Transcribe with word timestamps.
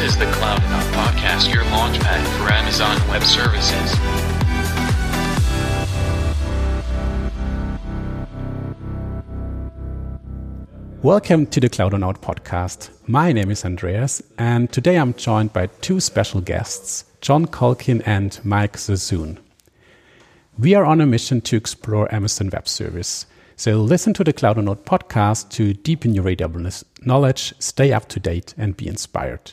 This 0.00 0.12
is 0.12 0.18
the 0.18 0.32
Cloudonaut 0.32 0.82
Podcast, 0.94 1.52
your 1.52 1.62
launchpad 1.64 2.24
for 2.38 2.50
Amazon 2.50 2.96
Web 3.10 3.22
Services. 3.22 3.94
Welcome 11.02 11.44
to 11.48 11.60
the 11.60 11.68
Cloudonaut 11.68 12.22
podcast. 12.22 12.88
My 13.06 13.32
name 13.32 13.50
is 13.50 13.62
Andreas, 13.66 14.22
and 14.38 14.72
today 14.72 14.96
I'm 14.96 15.12
joined 15.12 15.52
by 15.52 15.66
two 15.66 16.00
special 16.00 16.40
guests, 16.40 17.04
John 17.20 17.46
Culkin 17.46 18.02
and 18.06 18.40
Mike 18.42 18.78
Zazon. 18.78 19.36
We 20.58 20.74
are 20.74 20.86
on 20.86 21.02
a 21.02 21.06
mission 21.06 21.42
to 21.42 21.58
explore 21.58 22.12
Amazon 22.14 22.48
Web 22.50 22.66
Service. 22.68 23.26
So 23.54 23.82
listen 23.82 24.14
to 24.14 24.24
the 24.24 24.32
Cloudonaut 24.32 24.86
podcast 24.86 25.50
to 25.50 25.74
deepen 25.74 26.14
your 26.14 26.24
AWS 26.24 26.84
knowledge, 27.04 27.52
stay 27.58 27.92
up 27.92 28.08
to 28.08 28.18
date, 28.18 28.54
and 28.56 28.74
be 28.74 28.88
inspired. 28.88 29.52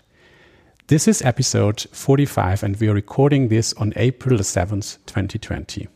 This 0.87 1.05
is 1.05 1.21
episode 1.21 1.81
45, 1.91 2.63
and 2.63 2.77
we 2.77 2.87
are 2.87 2.93
recording 2.93 3.49
this 3.49 3.73
on 3.73 3.91
April 3.97 4.39
7th, 4.39 4.99
2020. 5.05 5.89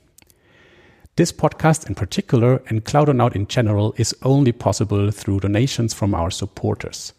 This 1.15 1.31
podcast 1.31 1.87
in 1.87 1.95
particular, 1.95 2.61
and 2.67 2.83
Cloudonaut 2.83 3.33
in 3.33 3.47
general, 3.47 3.93
is 3.95 4.13
only 4.23 4.51
possible 4.51 5.09
through 5.09 5.39
donations 5.39 5.93
from 5.93 6.13
our 6.13 6.29
supporters. 6.29 7.13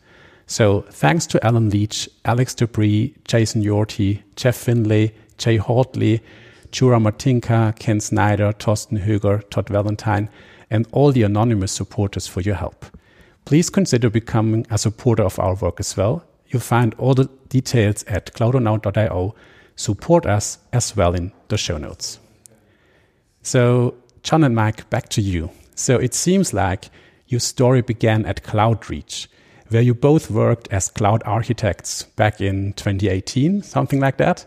So 0.46 0.82
thanks 0.90 1.26
to 1.28 1.42
Alan 1.42 1.70
Leach, 1.70 2.10
Alex 2.26 2.54
Dupree, 2.54 3.14
Jason 3.24 3.62
Yorty, 3.62 4.20
Jeff 4.36 4.56
Finlay, 4.56 5.14
Jay 5.38 5.56
Hartley, 5.56 6.20
Jura 6.72 6.98
Martinka, 6.98 7.74
Ken 7.78 8.00
Snyder, 8.00 8.52
Torsten 8.52 9.02
Höger, 9.02 9.48
Todd 9.48 9.70
Valentine, 9.70 10.28
and 10.68 10.86
all 10.92 11.10
the 11.10 11.22
anonymous 11.22 11.72
supporters 11.72 12.26
for 12.26 12.42
your 12.42 12.56
help. 12.56 12.84
Please 13.46 13.70
consider 13.70 14.10
becoming 14.10 14.66
a 14.68 14.76
supporter 14.76 15.22
of 15.22 15.38
our 15.38 15.54
work 15.54 15.80
as 15.80 15.96
well. 15.96 16.22
You'll 16.52 16.60
find 16.60 16.94
all 16.98 17.14
the 17.14 17.30
details 17.48 18.04
at 18.04 18.34
cloudonaut.io. 18.34 19.34
Support 19.74 20.26
us 20.26 20.58
as 20.72 20.94
well 20.94 21.14
in 21.14 21.32
the 21.48 21.56
show 21.56 21.78
notes. 21.78 22.18
So, 23.42 23.94
John 24.22 24.44
and 24.44 24.54
Mike, 24.54 24.88
back 24.90 25.08
to 25.10 25.22
you. 25.22 25.50
So, 25.74 25.96
it 25.96 26.12
seems 26.12 26.52
like 26.52 26.90
your 27.26 27.40
story 27.40 27.80
began 27.80 28.26
at 28.26 28.44
CloudReach, 28.44 29.28
where 29.70 29.80
you 29.80 29.94
both 29.94 30.30
worked 30.30 30.68
as 30.70 30.90
cloud 30.90 31.22
architects 31.24 32.02
back 32.02 32.42
in 32.42 32.74
2018, 32.74 33.62
something 33.62 33.98
like 33.98 34.18
that. 34.18 34.44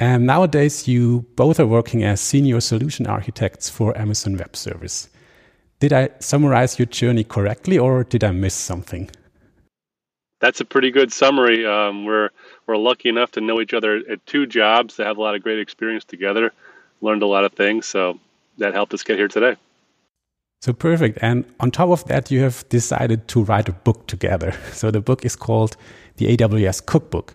And 0.00 0.26
nowadays, 0.26 0.88
you 0.88 1.26
both 1.36 1.60
are 1.60 1.66
working 1.66 2.02
as 2.02 2.22
senior 2.22 2.60
solution 2.60 3.06
architects 3.06 3.68
for 3.68 3.96
Amazon 3.98 4.38
Web 4.38 4.56
Service. 4.56 5.10
Did 5.78 5.92
I 5.92 6.08
summarize 6.20 6.78
your 6.78 6.86
journey 6.86 7.24
correctly, 7.24 7.78
or 7.78 8.02
did 8.04 8.24
I 8.24 8.32
miss 8.32 8.54
something? 8.54 9.10
That's 10.44 10.60
a 10.60 10.64
pretty 10.66 10.90
good 10.90 11.10
summary. 11.10 11.64
Um, 11.64 12.04
we're 12.04 12.28
we're 12.66 12.76
lucky 12.76 13.08
enough 13.08 13.30
to 13.30 13.40
know 13.40 13.62
each 13.62 13.72
other 13.72 14.02
at 14.10 14.26
two 14.26 14.44
jobs, 14.44 14.96
to 14.96 15.04
have 15.06 15.16
a 15.16 15.22
lot 15.22 15.34
of 15.34 15.42
great 15.42 15.58
experience 15.58 16.04
together, 16.04 16.52
learned 17.00 17.22
a 17.22 17.26
lot 17.26 17.44
of 17.44 17.54
things. 17.54 17.86
So 17.86 18.20
that 18.58 18.74
helped 18.74 18.92
us 18.92 19.02
get 19.02 19.16
here 19.16 19.28
today. 19.28 19.56
So 20.60 20.74
perfect. 20.74 21.18
And 21.22 21.46
on 21.60 21.70
top 21.70 21.88
of 21.88 22.04
that, 22.08 22.30
you 22.30 22.40
have 22.40 22.68
decided 22.68 23.26
to 23.28 23.42
write 23.42 23.70
a 23.70 23.72
book 23.72 24.06
together. 24.06 24.52
So 24.74 24.90
the 24.90 25.00
book 25.00 25.24
is 25.24 25.34
called 25.34 25.78
the 26.16 26.36
AWS 26.36 26.84
Cookbook. 26.84 27.34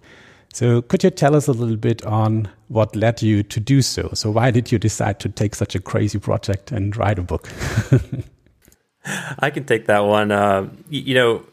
So 0.53 0.83
could 0.83 1.03
you 1.03 1.09
tell 1.09 1.35
us 1.35 1.47
a 1.47 1.53
little 1.53 1.77
bit 1.77 2.05
on 2.05 2.47
what 2.67 2.95
led 2.95 3.23
you 3.23 3.41
to 3.41 3.59
do 3.59 3.81
so? 3.81 4.11
So 4.13 4.29
why 4.29 4.51
did 4.51 4.71
you 4.71 4.77
decide 4.77 5.19
to 5.21 5.29
take 5.29 5.55
such 5.55 5.73
a 5.73 5.79
crazy 5.79 6.19
project 6.19 6.71
and 6.71 6.95
write 6.95 7.17
a 7.17 7.23
book? 7.23 7.49
I 9.39 9.49
can 9.49 9.65
take 9.65 9.87
that 9.87 10.05
one. 10.05 10.31
Uh, 10.31 10.69
you 10.89 11.15
know, 11.15 11.43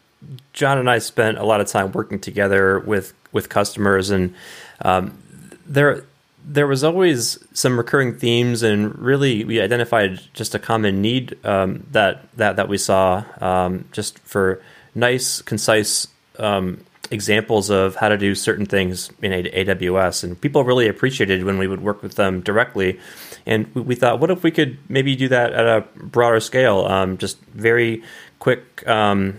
John 0.53 0.79
and 0.79 0.89
I 0.89 0.99
spent 0.99 1.39
a 1.39 1.45
lot 1.45 1.61
of 1.61 1.69
time 1.69 1.93
working 1.93 2.21
together 2.21 2.81
with 2.81 3.13
with 3.33 3.49
customers, 3.49 4.11
and 4.11 4.35
um, 4.83 5.19
there 5.67 6.05
there 6.45 6.67
was 6.67 6.85
always 6.85 7.39
some 7.53 7.77
recurring 7.77 8.17
themes, 8.17 8.63
and 8.63 8.97
really 8.99 9.45
we 9.45 9.61
identified 9.61 10.21
just 10.33 10.55
a 10.55 10.59
common 10.59 11.03
need 11.03 11.37
um, 11.45 11.87
that 11.91 12.29
that 12.37 12.57
that 12.57 12.69
we 12.69 12.79
saw 12.79 13.25
um, 13.41 13.87
just 13.93 14.19
for 14.21 14.63
nice, 14.95 15.43
concise 15.43 16.09
um, 16.39 16.85
examples 17.11 17.71
of 17.71 17.97
how 17.97 18.09
to 18.09 18.17
do 18.17 18.35
certain 18.35 18.67
things 18.67 19.11
in 19.23 19.33
AWS, 19.33 20.25
and 20.25 20.41
people 20.41 20.65
really 20.65 20.89
appreciated 20.89 21.45
when 21.45 21.59
we 21.59 21.67
would 21.67 21.83
work 21.83 22.03
with 22.03 22.15
them 22.15 22.41
directly. 22.41 22.99
And 23.45 23.73
we 23.75 23.95
thought, 23.95 24.19
what 24.19 24.31
if 24.31 24.43
we 24.43 24.51
could 24.51 24.79
maybe 24.89 25.15
do 25.15 25.29
that 25.29 25.53
at 25.53 25.67
a 25.67 25.85
broader 25.97 26.41
scale? 26.41 26.81
Um, 26.87 27.17
just 27.19 27.41
very 27.47 28.03
quick, 28.39 28.87
um, 28.89 29.39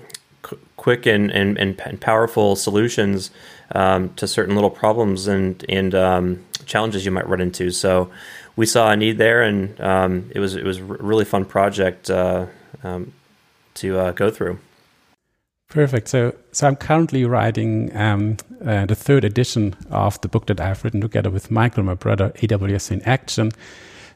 quick 0.87 1.05
and, 1.05 1.29
and, 1.31 1.57
and, 1.57 1.99
powerful 1.99 2.55
solutions 2.55 3.29
um, 3.75 4.07
to 4.13 4.25
certain 4.25 4.55
little 4.55 4.69
problems 4.69 5.27
and 5.27 5.65
and 5.67 5.93
um, 5.93 6.45
challenges 6.65 7.03
you 7.03 7.11
might 7.11 7.27
run 7.27 7.41
into. 7.41 7.71
So 7.71 8.09
we 8.55 8.65
saw 8.65 8.91
a 8.91 8.95
need 8.95 9.17
there, 9.17 9.41
and 9.41 9.59
um, 9.81 10.31
it 10.33 10.39
was 10.39 10.55
it 10.55 10.63
was 10.63 10.77
a 10.77 10.83
really 10.85 11.25
fun 11.25 11.43
project 11.43 12.09
uh, 12.09 12.45
um, 12.85 13.11
to 13.73 13.99
uh, 13.99 14.11
go 14.13 14.31
through. 14.31 14.59
Perfect. 15.67 16.07
So, 16.07 16.33
so 16.53 16.67
I'm 16.67 16.77
currently 16.77 17.25
writing 17.25 17.93
um, 17.93 18.37
uh, 18.65 18.85
the 18.85 18.95
third 18.95 19.25
edition 19.25 19.75
of 19.91 20.21
the 20.21 20.29
book 20.29 20.45
that 20.45 20.61
I've 20.61 20.85
written 20.85 21.01
together 21.01 21.29
with 21.29 21.51
Michael, 21.51 21.83
my 21.83 21.95
brother, 21.95 22.31
AWS 22.37 22.91
in 22.91 23.01
Action. 23.01 23.51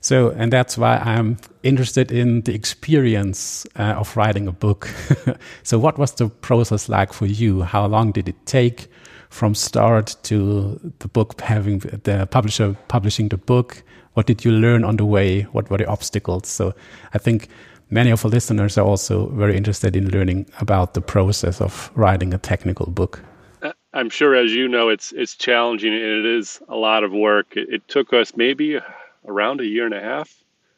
So, 0.02 0.32
and 0.32 0.52
that's 0.52 0.80
why 0.80 0.98
I'm 0.98 1.38
interested 1.62 2.12
in 2.12 2.42
the 2.42 2.56
experience 2.56 3.68
uh, 3.78 3.94
of 4.00 4.18
writing 4.18 4.48
a 4.48 4.52
book. 4.52 4.90
so, 5.64 5.78
what 5.78 6.00
was 6.00 6.14
the 6.14 6.28
process 6.28 6.90
like 6.90 7.14
for 7.14 7.28
you? 7.28 7.62
How 7.62 7.86
long 7.86 8.12
did 8.12 8.28
it 8.28 8.46
take 8.48 8.88
from 9.30 9.54
start 9.54 10.16
to 10.24 10.80
the 11.00 11.08
book 11.08 11.40
having 11.40 11.80
the 11.80 12.28
publisher 12.32 12.76
publishing 12.88 13.30
the 13.30 13.38
book? 13.38 13.84
What 14.14 14.26
did 14.26 14.44
you 14.44 14.52
learn 14.52 14.84
on 14.84 14.98
the 14.98 15.06
way? 15.06 15.44
What 15.44 15.70
were 15.70 15.78
the 15.78 15.86
obstacles? 15.88 16.48
So, 16.48 16.74
I 17.14 17.20
think 17.20 17.48
many 17.92 18.10
of 18.10 18.26
our 18.26 18.32
listeners 18.32 18.80
are 18.80 18.86
also 18.86 19.28
very 19.28 19.56
interested 19.56 19.96
in 19.96 20.10
learning 20.10 20.48
about 20.60 20.96
the 20.96 21.02
process 21.02 21.62
of 21.62 21.92
writing 21.94 22.34
a 22.34 22.40
technical 22.40 22.88
book. 22.88 23.24
Uh, 23.62 23.74
I'm 23.94 24.10
sure, 24.10 24.36
as 24.36 24.52
you 24.52 24.68
know, 24.68 24.90
it's 24.90 25.12
it's 25.12 25.36
challenging 25.36 25.94
and 25.94 26.04
it 26.04 26.26
is 26.26 26.60
a 26.70 26.76
lot 26.76 27.04
of 27.04 27.12
work. 27.12 27.56
It, 27.56 27.70
it, 27.70 27.88
took 27.88 28.14
us 28.14 28.36
maybe 28.36 28.80
around 29.28 29.62
a 29.62 29.66
year 29.66 29.86
and 29.86 29.94
a 29.94 30.02
half, 30.02 30.34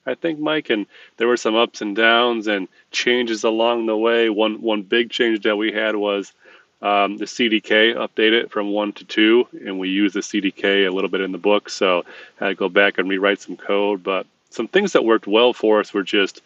I 0.06 0.16
think, 0.16 0.40
Mike, 0.40 0.70
and 0.70 0.86
there 1.18 1.28
were 1.28 1.38
some 1.38 1.56
ups 1.56 1.82
and 1.82 1.96
downs 1.96 2.48
and 2.48 2.68
changes 2.92 3.44
along 3.44 3.86
the 3.86 3.98
way. 3.98 4.30
One 4.30 4.62
one 4.62 4.82
big 4.82 5.10
change 5.10 5.44
that 5.44 5.56
we 5.56 5.72
had 5.72 5.96
was 5.96 6.34
um, 6.82 7.18
the 7.18 7.26
CDK 7.26 7.96
updated 7.96 8.50
from 8.50 8.72
one 8.72 8.92
to 8.94 9.06
two, 9.06 9.48
and 9.66 9.80
we 9.80 9.90
use 9.90 10.14
the 10.14 10.20
CDK 10.20 10.86
a 10.86 10.94
little 10.94 11.10
bit 11.10 11.22
in 11.22 11.32
the 11.32 11.38
book, 11.38 11.70
so 11.70 12.04
I 12.40 12.46
had 12.46 12.50
to 12.50 12.56
go 12.56 12.70
back 12.70 12.98
and 12.98 13.10
rewrite 13.10 13.40
some 13.40 13.56
code. 13.56 14.04
But 14.04 14.26
some 14.50 14.68
things 14.68 14.92
that 14.92 15.06
worked 15.06 15.26
well 15.26 15.54
for 15.54 15.80
us 15.80 15.94
were 15.94 16.04
just 16.04 16.42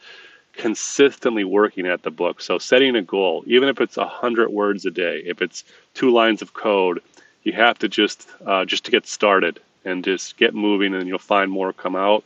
consistently 0.53 1.43
working 1.43 1.87
at 1.87 2.03
the 2.03 2.11
book. 2.11 2.41
So 2.41 2.59
setting 2.59 2.95
a 2.95 3.01
goal, 3.01 3.43
even 3.47 3.69
if 3.69 3.81
it's 3.81 3.97
a 3.97 4.07
hundred 4.07 4.49
words 4.49 4.85
a 4.85 4.91
day, 4.91 5.23
if 5.25 5.41
it's 5.41 5.63
two 5.93 6.11
lines 6.11 6.41
of 6.41 6.53
code, 6.53 7.01
you 7.43 7.53
have 7.53 7.79
to 7.79 7.87
just 7.87 8.27
uh, 8.45 8.65
just 8.65 8.85
to 8.85 8.91
get 8.91 9.07
started 9.07 9.59
and 9.87 10.03
just 10.03 10.37
get 10.37 10.53
moving, 10.53 10.93
and 10.93 11.07
you'll 11.07 11.19
find 11.19 11.51
more 11.51 11.73
come 11.73 11.95
out. 11.95 12.23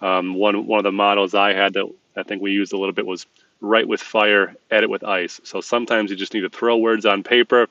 Um, 0.00 0.34
one 0.34 0.66
one 0.66 0.78
of 0.78 0.84
the 0.84 0.92
models 0.92 1.34
I 1.34 1.52
had 1.52 1.74
that 1.74 1.90
I 2.16 2.22
think 2.22 2.42
we 2.42 2.52
used 2.52 2.72
a 2.72 2.76
little 2.76 2.92
bit 2.92 3.06
was 3.06 3.26
write 3.60 3.88
with 3.88 4.00
fire, 4.00 4.54
edit 4.70 4.90
with 4.90 5.04
ice. 5.04 5.40
So 5.44 5.60
sometimes 5.60 6.10
you 6.10 6.16
just 6.16 6.34
need 6.34 6.40
to 6.40 6.50
throw 6.50 6.76
words 6.76 7.06
on 7.06 7.22
paper, 7.22 7.68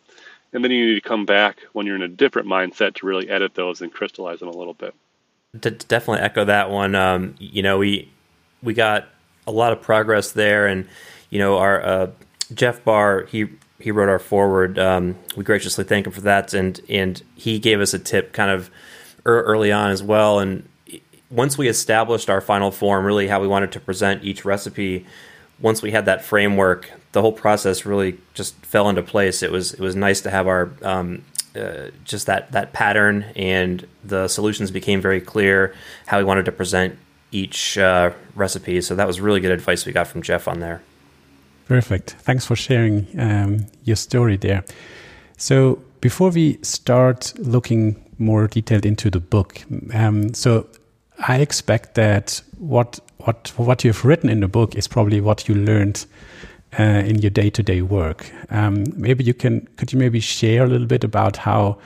and 0.54 0.64
then 0.64 0.72
you 0.72 0.88
need 0.88 0.96
to 0.96 1.08
come 1.08 1.26
back 1.26 1.60
when 1.74 1.86
you're 1.86 1.96
in 1.96 2.02
a 2.02 2.08
different 2.08 2.48
mindset 2.48 2.96
to 2.96 3.06
really 3.06 3.30
edit 3.30 3.54
those 3.54 3.82
and 3.82 3.94
crystallize 3.94 4.40
them 4.40 4.50
a 4.50 4.58
little 4.58 4.74
bit. 4.74 4.96
To 5.62 5.72
definitely 5.72 6.22
echo 6.24 6.46
that 6.46 6.70
one. 6.70 6.96
Um, 6.96 7.36
you 7.40 7.62
know, 7.62 7.78
we 7.78 8.12
we 8.64 8.74
got 8.74 9.08
a 9.46 9.52
lot 9.52 9.74
of 9.74 9.82
progress 9.82 10.32
there, 10.32 10.66
and 10.68 10.88
you 11.30 11.40
know, 11.40 11.58
our 11.58 11.82
uh, 11.82 12.12
Jeff 12.54 12.84
Barr 12.84 13.26
he 13.26 13.48
he 13.80 13.92
wrote 13.92 14.10
our 14.10 14.20
foreword. 14.20 14.80
Um, 14.80 15.16
we 15.36 15.44
graciously 15.44 15.84
thank 15.84 16.08
him 16.08 16.12
for 16.12 16.22
that, 16.22 16.54
and 16.54 16.80
and 16.90 17.22
he 17.36 17.60
gave 17.60 17.80
us 17.80 17.94
a 17.94 18.00
tip 18.00 18.34
kind 18.34 18.52
of 18.52 18.70
early 19.26 19.72
on 19.72 19.92
as 19.92 20.04
well. 20.04 20.40
And 20.40 20.68
once 21.30 21.58
we 21.58 21.68
established 21.68 22.30
our 22.30 22.42
final 22.42 22.72
form, 22.72 23.06
really 23.06 23.28
how 23.28 23.42
we 23.42 23.48
wanted 23.48 23.72
to 23.74 23.80
present 23.80 24.24
each 24.24 24.46
recipe, 24.46 25.06
once 25.60 25.82
we 25.82 25.92
had 25.92 26.06
that 26.06 26.24
framework, 26.24 26.92
the 27.12 27.22
whole 27.22 27.32
process 27.32 27.86
really 27.86 28.20
just 28.34 28.56
fell 28.66 28.90
into 28.90 29.02
place. 29.02 29.42
It 29.42 29.52
was 29.52 29.74
it 29.74 29.80
was 29.80 29.96
nice 29.96 30.22
to 30.22 30.30
have 30.30 30.48
our 30.48 30.72
um, 30.82 31.24
uh, 31.56 31.90
just 32.04 32.26
that 32.28 32.52
that 32.52 32.74
pattern, 32.74 33.24
and 33.36 33.88
the 34.04 34.28
solutions 34.28 34.72
became 34.72 35.02
very 35.02 35.22
clear. 35.22 35.74
How 36.06 36.18
we 36.18 36.24
wanted 36.24 36.46
to 36.46 36.52
present 36.52 36.98
each 37.32 37.78
uh, 37.78 38.12
recipe. 38.36 38.82
So 38.82 38.96
that 38.96 39.08
was 39.08 39.20
really 39.20 39.40
good 39.40 39.52
advice 39.52 39.86
we 39.86 39.92
got 39.92 40.08
from 40.08 40.22
Jeff 40.22 40.48
on 40.48 40.60
there. 40.60 40.82
Perfect. 41.66 42.12
Thanks 42.20 42.46
for 42.46 42.56
sharing 42.56 43.08
um, 43.20 43.66
your 43.84 43.96
story 43.96 44.38
there. 44.38 44.64
So 45.38 45.82
before 46.00 46.30
we 46.30 46.60
start 46.62 47.34
looking 47.40 48.05
more 48.18 48.48
detailed 48.48 48.86
into 48.86 49.10
the 49.10 49.20
book, 49.20 49.62
um, 49.94 50.34
so 50.34 50.68
I 51.28 51.40
expect 51.40 51.96
that 51.96 52.42
what 52.58 53.00
what 53.20 53.52
what 53.58 53.84
you've 53.84 54.06
written 54.06 54.30
in 54.30 54.42
the 54.42 54.48
book 54.48 54.76
is 54.76 54.88
probably 54.88 55.22
what 55.22 55.48
you 55.48 55.56
learned 55.56 56.06
uh, 56.80 56.84
in 56.84 57.20
your 57.20 57.30
day-to-day 57.32 57.82
work. 57.82 58.32
Um, 58.50 58.86
maybe 58.96 59.24
you 59.24 59.34
can 59.34 59.68
could 59.78 59.94
you 59.94 60.00
maybe 60.00 60.20
share 60.20 60.64
a 60.64 60.68
little 60.68 60.88
bit 60.88 61.04
about 61.04 61.38
how 61.38 61.78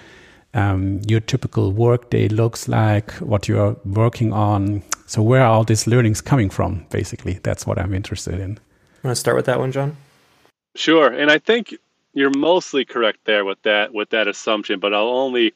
um, 0.53 1.01
your 1.07 1.19
typical 1.19 1.71
work 1.71 2.09
day 2.09 2.27
looks 2.27 2.67
like, 2.67 3.11
what 3.21 3.47
you 3.47 3.59
are 3.59 3.75
working 3.85 4.33
on. 4.33 4.81
So 5.05 5.21
where 5.21 5.41
are 5.41 5.49
all 5.49 5.63
these 5.63 5.87
learnings 5.87 6.21
coming 6.21 6.49
from? 6.49 6.85
Basically, 6.89 7.39
that's 7.43 7.67
what 7.67 7.77
I'm 7.77 7.93
interested 7.93 8.39
in. 8.39 8.59
Want 9.03 9.15
to 9.15 9.19
start 9.19 9.37
with 9.37 9.45
that 9.45 9.59
one, 9.59 9.71
John? 9.71 9.95
Sure, 10.75 11.07
and 11.07 11.31
I 11.31 11.39
think 11.39 11.75
you're 12.13 12.31
mostly 12.35 12.83
correct 12.85 13.19
there 13.25 13.45
with 13.45 13.61
that 13.63 13.93
with 13.93 14.09
that 14.09 14.27
assumption, 14.27 14.79
but 14.79 14.93
I'll 14.93 15.07
only 15.07 15.53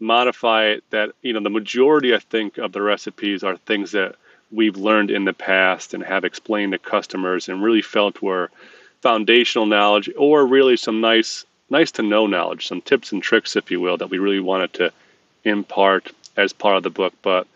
modify 0.00 0.66
it 0.66 0.84
that 0.90 1.10
you 1.22 1.32
know 1.32 1.40
the 1.40 1.50
majority 1.50 2.14
I 2.14 2.18
think 2.18 2.58
of 2.58 2.72
the 2.72 2.82
recipes 2.82 3.44
are 3.44 3.56
things 3.56 3.92
that 3.92 4.16
we've 4.50 4.76
learned 4.76 5.10
in 5.10 5.24
the 5.24 5.32
past 5.32 5.94
and 5.94 6.02
have 6.02 6.24
explained 6.24 6.72
to 6.72 6.78
customers 6.78 7.48
and 7.48 7.62
really 7.62 7.82
felt 7.82 8.22
were 8.22 8.50
foundational 9.02 9.66
knowledge 9.66 10.10
or 10.16 10.46
really 10.46 10.76
some 10.76 11.00
nice 11.00 11.44
nice 11.70 11.90
to 11.92 12.02
know 12.02 12.26
knowledge, 12.26 12.66
some 12.66 12.80
tips 12.80 13.12
and 13.12 13.22
tricks 13.22 13.56
if 13.56 13.70
you 13.70 13.80
will 13.80 13.96
that 13.96 14.10
we 14.10 14.18
really 14.18 14.40
wanted 14.40 14.72
to 14.74 14.92
impart 15.44 16.12
as 16.36 16.52
part 16.52 16.76
of 16.76 16.82
the 16.82 16.90
book, 16.90 17.12
but 17.22 17.46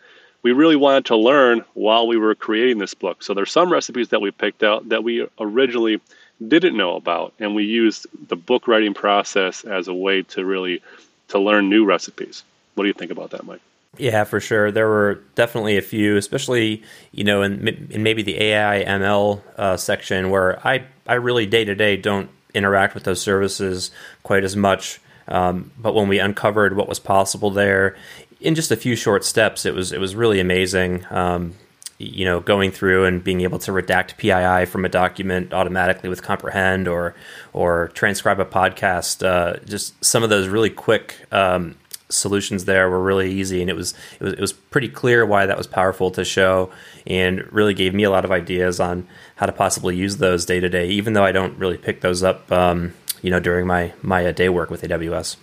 we 0.43 0.53
really 0.53 0.77
wanted 0.77 1.05
to 1.07 1.17
learn 1.17 1.65
while 1.75 2.07
we 2.07 2.17
were 2.17 2.35
creating 2.35 2.79
this 2.79 2.95
book. 2.95 3.23
So 3.23 3.35
there's 3.35 3.51
some 3.51 3.73
recipes 3.73 4.09
that 4.11 4.21
we 4.21 4.31
picked 4.31 4.63
out 4.63 4.89
that 4.89 5.05
we 5.05 5.27
originally 5.39 6.01
didn't 6.47 6.77
know 6.77 6.97
about 6.97 7.35
and 7.41 7.55
we 7.55 7.65
used 7.65 8.07
the 8.29 8.37
book 8.37 8.69
writing 8.69 8.95
process 8.95 9.65
as 9.65 9.89
a 9.89 9.95
way 9.95 10.23
to 10.23 10.45
really 10.45 10.81
to 11.29 11.39
learn 11.39 11.69
new 11.69 11.85
recipes. 11.85 12.45
What 12.75 12.85
do 12.85 12.89
you 12.89 12.95
think 12.95 13.11
about 13.11 13.31
that, 13.31 13.45
Mike? 13.45 13.61
Yeah, 13.97 14.25
for 14.25 14.39
sure. 14.41 14.71
There 14.71 14.87
were 14.87 15.21
definitely 15.35 15.77
a 15.77 15.83
few, 15.83 16.17
especially 16.17 16.83
you 17.13 17.25
know, 17.25 17.43
in, 17.43 17.67
in 17.91 18.03
maybe 18.03 18.23
the 18.23 18.41
AI 18.41 18.85
ML 18.85 19.43
uh, 19.57 19.77
section 19.77 20.31
where 20.31 20.65
I 20.67 20.85
I 21.07 21.15
really 21.15 21.47
day 21.47 21.65
to 21.65 21.75
day 21.75 21.97
don't 21.97 22.31
interact 22.55 22.95
with 22.95 23.05
those 23.05 23.21
services 23.21 23.91
quite 24.23 24.45
as 24.45 24.57
much. 24.57 25.01
Um, 25.27 25.73
but 25.79 25.95
when 25.95 26.09
we 26.09 26.19
uncovered 26.19 26.77
what 26.77 26.89
was 26.89 26.99
possible 26.99 27.51
there 27.51 27.97
in 28.41 28.55
just 28.55 28.71
a 28.71 28.77
few 28.77 28.97
short 28.97 29.25
steps, 29.25 29.67
it 29.67 29.75
was 29.75 29.93
it 29.93 30.01
was 30.01 30.15
really 30.15 30.41
amazing. 30.41 31.05
Um, 31.11 31.55
you 31.99 32.25
know, 32.25 32.39
going 32.39 32.71
through 32.71 33.05
and 33.05 33.23
being 33.23 33.41
able 33.41 33.59
to 33.59 33.73
redact 33.73 34.17
PII 34.17 34.71
from 34.71 34.85
a 34.85 34.89
document 34.89 35.53
automatically 35.53 36.09
with 36.09 36.23
Comprehend 36.23 36.87
or 36.87 37.15
or 37.53 37.89
transcribe 37.89 38.39
a 38.39 38.45
podcast. 38.45 39.27
Uh, 39.27 39.59
just 39.65 40.03
some 40.05 40.23
of 40.23 40.31
those 40.31 40.47
really 40.49 40.71
quick 40.71 41.17
um, 41.33 41.77
solutions 42.09 42.65
there 42.67 42.89
were 42.89 43.03
really 43.03 43.33
easy, 43.33 43.61
and 43.61 43.69
it 43.69 43.75
was 43.75 43.95
it 44.21 44.25
was 44.25 44.33
it 44.35 44.41
was 44.41 44.53
pretty 44.53 44.89
clear 44.89 45.27
why 45.27 45.47
that 45.47 45.59
was 45.59 45.67
powerful 45.67 46.11
to 46.13 46.25
show, 46.25 46.71
and 47.07 47.53
really 47.53 47.75
gave 47.75 47.95
me 47.95 48.05
a 48.05 48.11
lot 48.11 48.25
of 48.25 48.31
ideas 48.31 48.79
on 48.79 49.07
how 49.37 49.47
to 49.47 49.53
possibly 49.53 49.97
use 49.97 50.19
those 50.19 50.47
day 50.47 50.61
to 50.61 50.69
day. 50.69 50.89
Even 50.89 51.15
though 51.15 51.25
I 51.25 51.33
don't 51.33 51.59
really 51.59 51.79
pick 51.79 52.01
those 52.01 52.23
up, 52.23 52.51
um, 52.53 52.95
you 53.23 53.31
know, 53.31 53.41
during 53.41 53.67
my 53.67 53.93
my 54.03 54.25
uh, 54.25 54.33
day 54.33 54.49
work 54.49 54.71
with 54.71 54.83
AWS. 54.83 55.37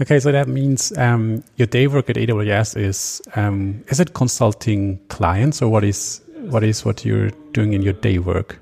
Okay, 0.00 0.18
so 0.18 0.32
that 0.32 0.48
means 0.48 0.96
um, 0.96 1.44
your 1.56 1.66
day 1.66 1.86
work 1.86 2.08
at 2.08 2.16
AWS 2.16 2.76
is 2.76 3.20
um, 3.36 3.84
is 3.88 4.00
it 4.00 4.14
consulting 4.14 4.98
clients 5.08 5.60
or 5.60 5.68
what 5.68 5.84
is 5.84 6.22
what 6.36 6.64
is 6.64 6.86
what 6.86 7.04
you're 7.04 7.28
doing 7.52 7.74
in 7.74 7.82
your 7.82 7.92
day 7.92 8.18
work? 8.18 8.58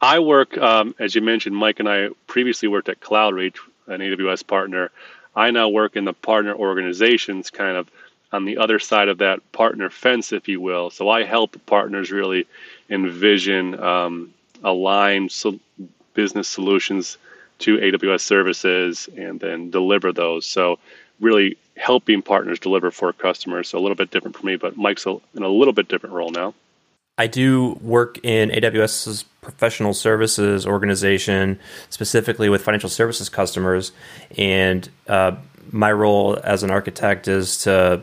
I 0.00 0.18
work, 0.20 0.56
um, 0.56 0.94
as 0.98 1.14
you 1.14 1.20
mentioned, 1.20 1.54
Mike 1.54 1.80
and 1.80 1.88
I 1.88 2.08
previously 2.26 2.66
worked 2.66 2.88
at 2.88 3.00
CloudReach, 3.00 3.56
an 3.86 4.00
AWS 4.00 4.46
partner. 4.46 4.90
I 5.36 5.50
now 5.50 5.68
work 5.68 5.96
in 5.96 6.06
the 6.06 6.14
partner 6.14 6.54
organizations, 6.54 7.50
kind 7.50 7.76
of 7.76 7.90
on 8.32 8.46
the 8.46 8.56
other 8.56 8.78
side 8.78 9.08
of 9.08 9.18
that 9.18 9.52
partner 9.52 9.90
fence, 9.90 10.32
if 10.32 10.48
you 10.48 10.60
will. 10.60 10.88
So 10.90 11.10
I 11.10 11.24
help 11.24 11.64
partners 11.66 12.10
really 12.10 12.46
envision, 12.88 13.78
um, 13.78 14.32
align 14.64 15.28
so 15.28 15.60
business 16.14 16.48
solutions 16.48 17.18
to 17.62 17.78
AWS 17.78 18.20
services 18.20 19.08
and 19.16 19.40
then 19.40 19.70
deliver 19.70 20.12
those. 20.12 20.46
So 20.46 20.78
really 21.20 21.56
helping 21.76 22.22
partners 22.22 22.58
deliver 22.58 22.90
for 22.90 23.12
customers. 23.12 23.68
So 23.68 23.78
a 23.78 23.80
little 23.80 23.94
bit 23.94 24.10
different 24.10 24.36
for 24.36 24.44
me, 24.44 24.56
but 24.56 24.76
Mike's 24.76 25.06
in 25.06 25.42
a 25.42 25.48
little 25.48 25.72
bit 25.72 25.88
different 25.88 26.14
role 26.14 26.30
now. 26.30 26.54
I 27.18 27.26
do 27.26 27.78
work 27.82 28.18
in 28.22 28.50
AWS's 28.50 29.24
professional 29.42 29.94
services 29.94 30.66
organization, 30.66 31.58
specifically 31.90 32.48
with 32.48 32.62
financial 32.62 32.88
services 32.88 33.28
customers. 33.28 33.92
And 34.38 34.88
uh, 35.08 35.36
my 35.70 35.92
role 35.92 36.38
as 36.42 36.62
an 36.62 36.70
architect 36.70 37.28
is 37.28 37.58
to 37.58 38.02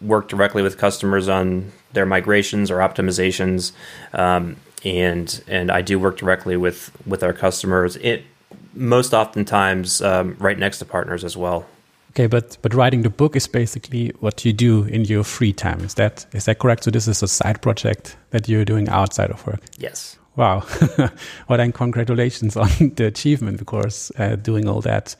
work 0.00 0.28
directly 0.28 0.62
with 0.62 0.78
customers 0.78 1.28
on 1.28 1.72
their 1.92 2.06
migrations 2.06 2.70
or 2.70 2.78
optimizations. 2.78 3.72
Um, 4.12 4.56
and 4.84 5.42
and 5.46 5.70
I 5.70 5.80
do 5.80 5.98
work 5.98 6.16
directly 6.16 6.56
with 6.56 6.90
with 7.06 7.22
our 7.22 7.32
customers. 7.32 7.96
It 7.96 8.24
most 8.74 9.12
oftentimes 9.12 10.02
um, 10.02 10.36
right 10.38 10.58
next 10.58 10.78
to 10.78 10.84
partners 10.84 11.24
as 11.24 11.36
well. 11.36 11.66
Okay, 12.10 12.26
but 12.26 12.58
but 12.60 12.74
writing 12.74 13.02
the 13.02 13.10
book 13.10 13.36
is 13.36 13.46
basically 13.46 14.12
what 14.20 14.44
you 14.44 14.52
do 14.52 14.84
in 14.84 15.04
your 15.06 15.24
free 15.24 15.52
time. 15.52 15.80
Is 15.80 15.94
that 15.94 16.26
is 16.34 16.44
that 16.44 16.58
correct? 16.58 16.84
So 16.84 16.90
this 16.90 17.08
is 17.08 17.22
a 17.22 17.28
side 17.28 17.62
project 17.62 18.16
that 18.30 18.48
you're 18.48 18.66
doing 18.66 18.88
outside 18.88 19.30
of 19.30 19.46
work. 19.46 19.60
Yes. 19.78 20.18
Wow. 20.36 20.64
well, 20.98 21.58
then 21.58 21.72
congratulations 21.72 22.56
on 22.64 22.68
the 22.96 23.06
achievement 23.06 23.58
because 23.58 24.12
uh, 24.18 24.36
doing 24.36 24.68
all 24.68 24.80
that 24.82 25.16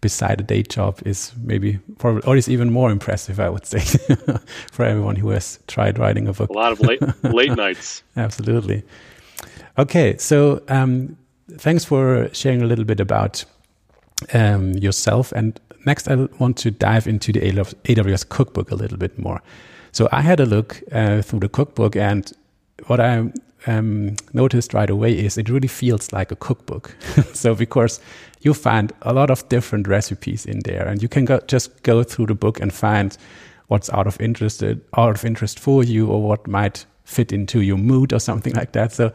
beside 0.00 0.40
a 0.40 0.44
day 0.44 0.62
job 0.62 1.00
is 1.06 1.32
maybe 1.42 1.78
for, 1.98 2.20
or 2.26 2.36
is 2.36 2.48
even 2.48 2.70
more 2.70 2.90
impressive, 2.90 3.40
I 3.40 3.48
would 3.48 3.64
say, 3.64 3.80
for 4.72 4.84
everyone 4.84 5.16
who 5.16 5.30
has 5.30 5.58
tried 5.68 5.98
writing 5.98 6.28
a 6.28 6.32
book. 6.32 6.50
A 6.50 6.52
lot 6.52 6.72
of 6.72 6.80
late 6.80 7.00
late 7.22 7.56
nights. 7.56 8.02
Absolutely. 8.16 8.82
Okay, 9.78 10.16
so 10.18 10.62
um, 10.68 11.16
thanks 11.50 11.84
for 11.84 12.28
sharing 12.32 12.62
a 12.62 12.66
little 12.66 12.84
bit 12.84 13.00
about 13.00 13.44
um, 14.32 14.72
yourself. 14.74 15.32
And 15.32 15.58
next, 15.86 16.08
I 16.08 16.14
want 16.38 16.56
to 16.58 16.70
dive 16.70 17.06
into 17.06 17.32
the 17.32 17.40
AWS 17.40 18.28
cookbook 18.28 18.70
a 18.70 18.74
little 18.74 18.98
bit 18.98 19.18
more. 19.18 19.42
So 19.92 20.08
I 20.10 20.22
had 20.22 20.40
a 20.40 20.46
look 20.46 20.82
uh, 20.90 21.22
through 21.22 21.40
the 21.40 21.48
cookbook, 21.48 21.96
and 21.96 22.32
what 22.86 22.98
I 22.98 23.30
um, 23.66 24.16
noticed 24.32 24.72
right 24.72 24.88
away 24.88 25.12
is 25.12 25.36
it 25.36 25.48
really 25.48 25.68
feels 25.68 26.12
like 26.12 26.32
a 26.32 26.36
cookbook. 26.36 26.96
so 27.34 27.54
because 27.54 28.00
you 28.40 28.54
find 28.54 28.92
a 29.02 29.12
lot 29.12 29.30
of 29.30 29.48
different 29.48 29.86
recipes 29.86 30.46
in 30.46 30.60
there, 30.60 30.86
and 30.86 31.02
you 31.02 31.08
can 31.08 31.24
go, 31.24 31.40
just 31.46 31.82
go 31.82 32.02
through 32.02 32.26
the 32.26 32.34
book 32.34 32.60
and 32.60 32.72
find 32.72 33.16
what's 33.68 33.90
out 33.90 34.06
of 34.06 34.20
interest 34.20 34.62
out 34.62 35.16
of 35.16 35.24
interest 35.24 35.58
for 35.58 35.84
you, 35.84 36.06
or 36.06 36.22
what 36.22 36.46
might 36.46 36.86
fit 37.04 37.32
into 37.32 37.60
your 37.60 37.78
mood 37.78 38.12
or 38.12 38.20
something 38.20 38.54
like 38.54 38.72
that. 38.72 38.92
So 38.92 39.12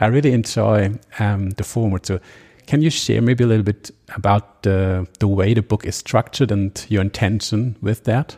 I 0.00 0.06
really 0.06 0.32
enjoy 0.32 0.98
um, 1.18 1.50
the 1.50 1.64
format. 1.64 2.06
So, 2.06 2.20
can 2.66 2.82
you 2.82 2.90
share 2.90 3.22
maybe 3.22 3.44
a 3.44 3.46
little 3.46 3.64
bit 3.64 3.90
about 4.14 4.62
the 4.62 5.06
the 5.18 5.26
way 5.26 5.54
the 5.54 5.62
book 5.62 5.86
is 5.86 5.96
structured 5.96 6.52
and 6.52 6.86
your 6.88 7.02
intention 7.02 7.76
with 7.80 8.04
that? 8.04 8.36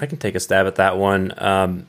I 0.00 0.06
can 0.06 0.18
take 0.18 0.34
a 0.34 0.40
stab 0.40 0.66
at 0.66 0.76
that 0.76 0.96
one. 0.96 1.32
Um, 1.38 1.86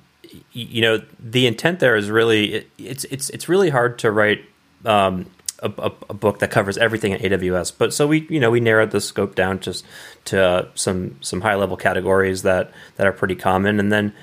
you 0.51 0.81
know, 0.81 1.01
the 1.19 1.47
intent 1.47 1.79
there 1.79 1.95
is 1.95 2.09
really 2.09 2.53
it, 2.53 2.67
it's 2.77 3.05
it's 3.05 3.29
it's 3.29 3.49
really 3.49 3.69
hard 3.69 3.97
to 3.99 4.11
write 4.11 4.41
um, 4.83 5.25
a, 5.59 5.71
a, 5.77 5.91
a, 6.09 6.13
book 6.13 6.39
that 6.39 6.51
covers 6.51 6.77
everything 6.77 7.13
in 7.13 7.31
AWS. 7.31 7.73
But 7.75 7.93
so 7.93 8.05
we 8.05 8.27
you 8.29 8.39
know 8.39 8.51
we 8.51 8.59
narrowed 8.59 8.91
the 8.91 9.01
scope 9.01 9.33
down 9.33 9.59
just 9.59 9.85
to 10.25 10.43
uh, 10.43 10.67
some 10.75 11.17
some 11.21 11.41
high 11.41 11.55
level 11.55 11.77
categories 11.77 12.43
that 12.43 12.71
that 12.97 13.07
are 13.07 13.13
pretty 13.13 13.35
common, 13.35 13.79
and 13.79 13.91
then 13.91 14.13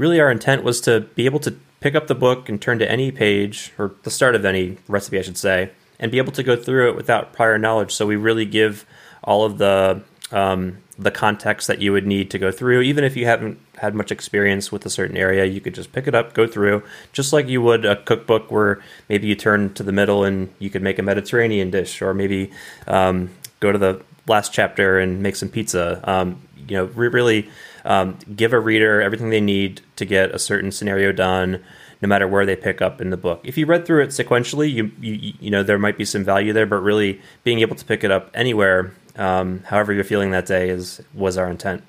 really 0.00 0.18
our 0.18 0.30
intent 0.30 0.64
was 0.64 0.80
to 0.80 1.02
be 1.14 1.26
able 1.26 1.40
to 1.40 1.54
pick 1.80 1.94
up 1.94 2.06
the 2.06 2.14
book 2.14 2.48
and 2.48 2.60
turn 2.60 2.78
to 2.78 2.90
any 2.90 3.12
page 3.12 3.72
or 3.76 3.94
the 4.02 4.10
start 4.10 4.34
of 4.34 4.46
any 4.46 4.78
recipe, 4.88 5.18
I 5.18 5.22
should 5.22 5.36
say, 5.36 5.70
and 5.98 6.10
be 6.10 6.16
able 6.16 6.32
to 6.32 6.42
go 6.42 6.56
through 6.56 6.88
it 6.88 6.96
without 6.96 7.34
prior 7.34 7.58
knowledge. 7.58 7.92
So 7.92 8.06
we 8.06 8.16
really 8.16 8.46
give 8.46 8.86
all 9.22 9.44
of 9.44 9.58
the 9.58 10.02
um, 10.32 10.78
the 10.98 11.10
context 11.10 11.66
that 11.66 11.80
you 11.80 11.92
would 11.92 12.06
need 12.06 12.30
to 12.30 12.38
go 12.38 12.50
through, 12.52 12.82
even 12.82 13.04
if 13.04 13.16
you 13.16 13.26
haven't 13.26 13.58
had 13.78 13.94
much 13.94 14.12
experience 14.12 14.70
with 14.70 14.86
a 14.86 14.90
certain 14.90 15.16
area. 15.16 15.44
You 15.44 15.60
could 15.60 15.74
just 15.74 15.92
pick 15.92 16.06
it 16.06 16.14
up, 16.14 16.34
go 16.34 16.46
through, 16.46 16.82
just 17.12 17.32
like 17.32 17.48
you 17.48 17.60
would 17.60 17.84
a 17.84 17.96
cookbook 17.96 18.50
where 18.50 18.80
maybe 19.08 19.26
you 19.26 19.34
turn 19.34 19.74
to 19.74 19.82
the 19.82 19.92
middle 19.92 20.24
and 20.24 20.52
you 20.58 20.70
could 20.70 20.82
make 20.82 20.98
a 20.98 21.02
Mediterranean 21.02 21.70
dish, 21.70 22.00
or 22.00 22.14
maybe 22.14 22.50
um, 22.86 23.30
go 23.58 23.72
to 23.72 23.78
the 23.78 24.02
last 24.26 24.52
chapter 24.52 24.98
and 24.98 25.22
make 25.22 25.36
some 25.36 25.48
pizza. 25.48 26.00
Um, 26.04 26.40
you 26.68 26.76
know, 26.76 26.84
re- 26.84 27.08
really 27.08 27.50
um, 27.84 28.18
give 28.34 28.52
a 28.52 28.60
reader 28.60 29.00
everything 29.00 29.30
they 29.30 29.40
need 29.40 29.80
to 29.96 30.04
get 30.04 30.34
a 30.34 30.38
certain 30.38 30.72
scenario 30.72 31.12
done 31.12 31.62
no 32.02 32.08
matter 32.08 32.26
where 32.26 32.46
they 32.46 32.56
pick 32.56 32.80
up 32.80 33.00
in 33.00 33.10
the 33.10 33.16
book. 33.16 33.40
If 33.44 33.58
you 33.58 33.66
read 33.66 33.84
through 33.86 34.04
it 34.04 34.10
sequentially, 34.10 34.72
you 34.72 34.90
you, 35.00 35.34
you 35.40 35.50
know 35.50 35.62
there 35.62 35.78
might 35.78 35.98
be 35.98 36.04
some 36.04 36.24
value 36.24 36.52
there, 36.52 36.66
but 36.66 36.80
really 36.80 37.20
being 37.44 37.60
able 37.60 37.76
to 37.76 37.84
pick 37.84 38.04
it 38.04 38.10
up 38.10 38.30
anywhere, 38.34 38.92
um, 39.16 39.60
however 39.66 39.92
you're 39.92 40.04
feeling 40.04 40.30
that 40.30 40.46
day, 40.46 40.70
is 40.70 41.02
was 41.14 41.36
our 41.36 41.50
intent. 41.50 41.82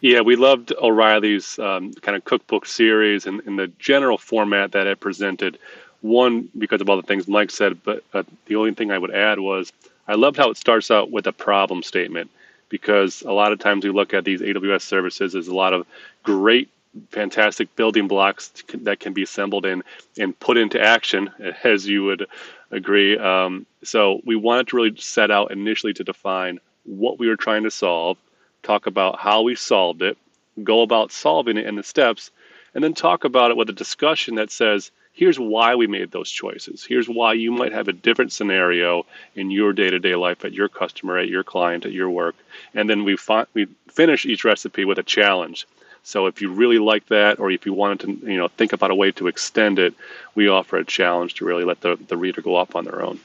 Yeah, 0.00 0.20
we 0.20 0.36
loved 0.36 0.72
O'Reilly's 0.80 1.58
um, 1.58 1.92
kind 1.94 2.16
of 2.16 2.24
cookbook 2.24 2.66
series 2.66 3.26
and, 3.26 3.40
and, 3.46 3.58
the 3.58 3.66
general 3.80 4.16
format 4.16 4.70
that 4.70 4.86
it 4.86 5.00
presented. 5.00 5.58
One, 6.02 6.48
because 6.56 6.80
of 6.80 6.88
all 6.88 6.94
the 6.94 7.02
things 7.02 7.26
Mike 7.26 7.50
said, 7.50 7.82
but 7.82 8.04
uh, 8.14 8.22
the 8.46 8.54
only 8.54 8.74
thing 8.74 8.92
I 8.92 8.98
would 8.98 9.10
add 9.10 9.40
was 9.40 9.72
I 10.06 10.14
loved 10.14 10.36
how 10.36 10.50
it 10.50 10.56
starts 10.56 10.92
out 10.92 11.10
with 11.10 11.26
a 11.26 11.32
problem 11.32 11.82
statement 11.82 12.30
because 12.68 13.22
a 13.22 13.32
lot 13.32 13.52
of 13.52 13.58
times 13.58 13.84
we 13.84 13.90
look 13.90 14.14
at 14.14 14.24
these 14.24 14.40
AWS 14.40 14.82
services 14.82 15.34
as 15.34 15.48
a 15.48 15.54
lot 15.54 15.72
of 15.72 15.86
great 16.22 16.68
fantastic 17.10 17.74
building 17.76 18.08
blocks 18.08 18.52
that 18.74 19.00
can 19.00 19.12
be 19.12 19.22
assembled 19.22 19.64
and 19.64 19.82
and 20.18 20.38
put 20.38 20.56
into 20.56 20.80
action, 20.80 21.30
as 21.64 21.86
you 21.86 22.04
would 22.04 22.26
agree. 22.70 23.16
Um, 23.18 23.66
so 23.82 24.20
we 24.24 24.36
wanted 24.36 24.68
to 24.68 24.76
really 24.76 24.96
set 24.96 25.30
out 25.30 25.50
initially 25.50 25.94
to 25.94 26.04
define 26.04 26.60
what 26.84 27.18
we 27.18 27.28
were 27.28 27.36
trying 27.36 27.64
to 27.64 27.70
solve, 27.70 28.18
talk 28.62 28.86
about 28.86 29.18
how 29.18 29.42
we 29.42 29.54
solved 29.54 30.02
it, 30.02 30.16
go 30.64 30.82
about 30.82 31.12
solving 31.12 31.56
it 31.56 31.66
and 31.66 31.78
the 31.78 31.82
steps, 31.82 32.30
and 32.74 32.82
then 32.82 32.94
talk 32.94 33.24
about 33.24 33.50
it 33.50 33.56
with 33.56 33.68
a 33.68 33.74
discussion 33.74 34.36
that 34.36 34.50
says, 34.50 34.90
here's 35.18 35.38
why 35.38 35.74
we 35.74 35.88
made 35.88 36.12
those 36.12 36.30
choices. 36.30 36.84
Here's 36.84 37.08
why 37.08 37.32
you 37.32 37.50
might 37.50 37.72
have 37.72 37.88
a 37.88 37.92
different 37.92 38.32
scenario 38.32 39.04
in 39.34 39.50
your 39.50 39.72
day-to-day 39.72 40.14
life 40.14 40.44
at 40.44 40.52
your 40.52 40.68
customer, 40.68 41.18
at 41.18 41.28
your 41.28 41.42
client, 41.42 41.84
at 41.84 41.90
your 41.92 42.08
work. 42.08 42.36
And 42.72 42.88
then 42.88 43.02
we, 43.02 43.16
fi- 43.16 43.50
we 43.52 43.66
finish 43.88 44.24
each 44.24 44.44
recipe 44.44 44.84
with 44.84 44.98
a 44.98 45.02
challenge. 45.02 45.66
So 46.04 46.26
if 46.26 46.40
you 46.40 46.52
really 46.52 46.78
like 46.78 47.06
that, 47.06 47.40
or 47.40 47.50
if 47.50 47.66
you 47.66 47.72
wanted 47.72 47.98
to, 48.00 48.30
you 48.30 48.36
know, 48.36 48.46
think 48.46 48.72
about 48.72 48.92
a 48.92 48.94
way 48.94 49.10
to 49.12 49.26
extend 49.26 49.80
it, 49.80 49.92
we 50.36 50.46
offer 50.48 50.76
a 50.76 50.84
challenge 50.84 51.34
to 51.34 51.44
really 51.44 51.64
let 51.64 51.80
the, 51.80 51.98
the 52.06 52.16
reader 52.16 52.40
go 52.40 52.54
off 52.54 52.76
on 52.76 52.84
their 52.84 53.02
own. 53.02 53.18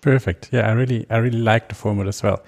Perfect. 0.00 0.48
Yeah, 0.52 0.70
I 0.70 0.72
really, 0.72 1.06
I 1.10 1.18
really 1.18 1.42
like 1.52 1.68
the 1.68 1.74
format 1.74 2.06
as 2.06 2.22
well. 2.22 2.42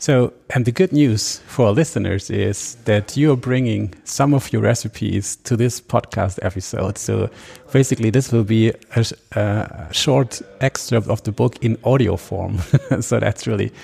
So, 0.00 0.32
and 0.48 0.64
the 0.64 0.72
good 0.72 0.94
news 0.94 1.40
for 1.46 1.66
our 1.66 1.72
listeners 1.72 2.30
is 2.30 2.76
that 2.86 3.18
you 3.18 3.32
are 3.32 3.36
bringing 3.36 3.92
some 4.04 4.32
of 4.32 4.50
your 4.50 4.62
recipes 4.62 5.36
to 5.44 5.58
this 5.58 5.78
podcast 5.78 6.38
episode. 6.40 6.96
So, 6.96 7.28
basically, 7.70 8.08
this 8.08 8.32
will 8.32 8.42
be 8.42 8.72
a, 8.96 9.04
a 9.32 9.88
short 9.92 10.40
excerpt 10.62 11.08
of 11.08 11.22
the 11.24 11.32
book 11.32 11.62
in 11.62 11.76
audio 11.84 12.16
form. 12.16 12.56
so, 13.02 13.20
that's 13.20 13.46
really, 13.46 13.74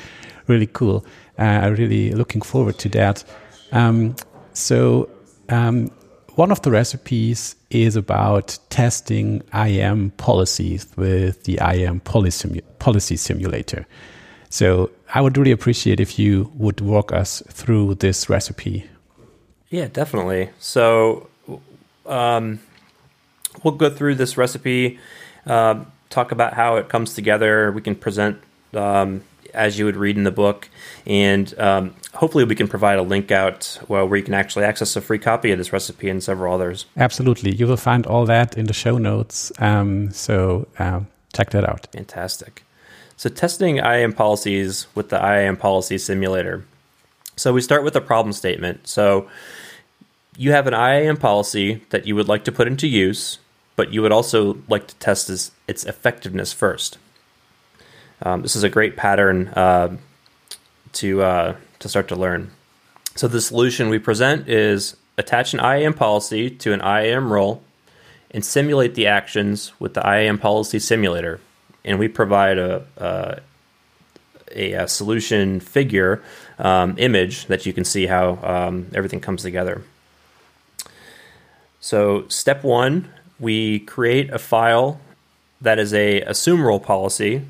really 0.47 0.69
cool. 0.69 1.05
Uh, 1.39 1.43
I'm 1.43 1.75
really 1.75 2.13
looking 2.13 2.41
forward 2.41 2.79
to 2.79 2.89
that. 2.89 3.23
Um, 3.73 4.17
so, 4.55 5.11
um, 5.51 5.91
one 6.37 6.51
of 6.51 6.63
the 6.63 6.71
recipes 6.71 7.57
is 7.69 7.95
about 7.95 8.59
testing 8.71 9.43
IAM 9.53 10.13
policies 10.13 10.87
with 10.97 11.45
the 11.45 11.59
IAM 11.61 12.01
policy, 12.01 12.63
policy 12.79 13.19
simulator. 13.19 13.87
So, 14.49 14.91
I 15.15 15.21
would 15.21 15.37
really 15.37 15.53
appreciate 15.53 16.01
if 16.01 16.19
you 16.19 16.51
would 16.55 16.81
walk 16.81 17.13
us 17.13 17.43
through 17.49 17.97
this 17.97 18.29
recipe. 18.29 18.89
Yeah, 19.71 19.89
definitely. 19.89 20.51
So, 20.59 21.29
um, 22.07 22.61
we'll 23.63 23.75
go 23.75 23.91
through 23.91 24.17
this 24.17 24.37
recipe, 24.37 24.99
uh, 25.47 25.85
talk 26.11 26.33
about 26.33 26.55
how 26.55 26.77
it 26.77 26.89
comes 26.89 27.15
together. 27.15 27.73
We 27.73 27.83
can 27.83 27.95
present 27.97 28.41
um, 28.75 29.23
as 29.55 29.79
you 29.79 29.85
would 29.87 29.97
read 29.97 30.17
in 30.17 30.25
the 30.25 30.31
book, 30.31 30.69
and 31.07 31.59
um, 31.59 31.95
hopefully 32.15 32.45
we 32.45 32.55
can 32.55 32.69
provide 32.69 32.99
a 32.99 33.03
link 33.03 33.31
out 33.31 33.79
well, 33.89 34.07
where 34.07 34.19
you 34.19 34.25
can 34.25 34.35
actually 34.35 34.65
access 34.65 34.95
a 34.97 35.01
free 35.01 35.19
copy 35.19 35.51
of 35.51 35.59
this 35.59 35.73
recipe 35.73 36.09
and 36.09 36.23
several 36.23 36.55
others. 36.55 36.87
Absolutely. 36.97 37.55
You 37.55 37.67
will 37.67 37.77
find 37.77 38.07
all 38.07 38.27
that 38.27 38.57
in 38.57 38.67
the 38.67 38.75
show 38.75 38.99
notes. 38.99 39.51
Um, 39.59 40.11
so 40.13 40.69
um, 40.79 41.09
check 41.33 41.51
that 41.51 41.69
out. 41.69 41.89
Fantastic. 41.93 42.63
So, 43.17 43.31
testing 43.31 43.79
IAM 43.79 44.13
policies 44.13 44.87
with 44.95 45.09
the 45.09 45.17
IAM 45.17 45.57
policy 45.57 45.99
simulator. 45.99 46.65
So, 47.37 47.53
we 47.53 47.61
start 47.61 47.83
with 47.83 47.97
a 47.97 48.01
problem 48.01 48.33
statement. 48.33 48.87
So, 48.87 49.29
you 50.37 50.53
have 50.53 50.67
an 50.67 50.75
IAM 50.75 51.17
policy 51.17 51.83
that 51.91 52.07
you 52.07 52.15
would 52.15 52.29
like 52.29 52.45
to 52.45 52.53
put 52.53 52.69
into 52.69 52.87
use, 52.87 53.39
but 53.75 53.93
you 53.93 54.03
would 54.03 54.13
also 54.13 54.59
like 54.69 54.87
to 54.89 54.95
test 54.97 55.31
its 55.31 55.85
effectiveness 55.85 56.53
first. 56.53 56.99
Um, 58.23 58.43
this 58.43 58.57
is 58.57 58.63
a 58.63 58.69
great 58.69 58.97
pattern 58.97 59.49
uh, 59.49 59.97
to 60.95 61.23
uh, 61.23 61.57
to 61.79 61.89
start 61.89 62.09
to 62.09 62.17
learn. 62.17 62.51
So 63.15 63.29
the 63.29 63.41
solution 63.41 63.89
we 63.89 63.99
present 63.99 64.49
is 64.49 64.97
attach 65.19 65.55
an 65.55 65.61
IAM 65.61 65.95
policy 65.95 66.51
to 66.51 66.73
an 66.73 66.81
IAM 66.81 67.33
role 67.33 67.63
and 68.31 68.45
simulate 68.45 68.95
the 68.95 69.07
actions 69.07 69.73
with 69.79 69.95
the 69.95 70.07
IAM 70.07 70.39
policy 70.39 70.79
simulator. 70.79 71.41
And 71.87 71.99
we 71.99 72.09
provide 72.09 72.59
a, 72.59 72.85
a, 72.99 74.73
a 74.73 74.89
solution 74.89 75.61
figure 75.61 76.23
um, 76.59 76.97
image 76.99 77.47
that 77.47 77.65
you 77.65 77.73
can 77.73 77.85
see 77.85 78.07
how 78.07 78.39
um, 78.43 78.89
everything 78.93 79.21
comes 79.21 79.43
together. 79.43 79.83
So 81.81 82.27
step 82.29 82.65
one, 82.65 83.09
we 83.39 83.79
create 83.79 84.31
a 84.31 84.39
file 84.39 85.01
that 85.61 85.79
is 85.79 85.95
a 85.95 86.21
assume 86.23 86.63
role 86.63 86.81
policy, 86.81 87.43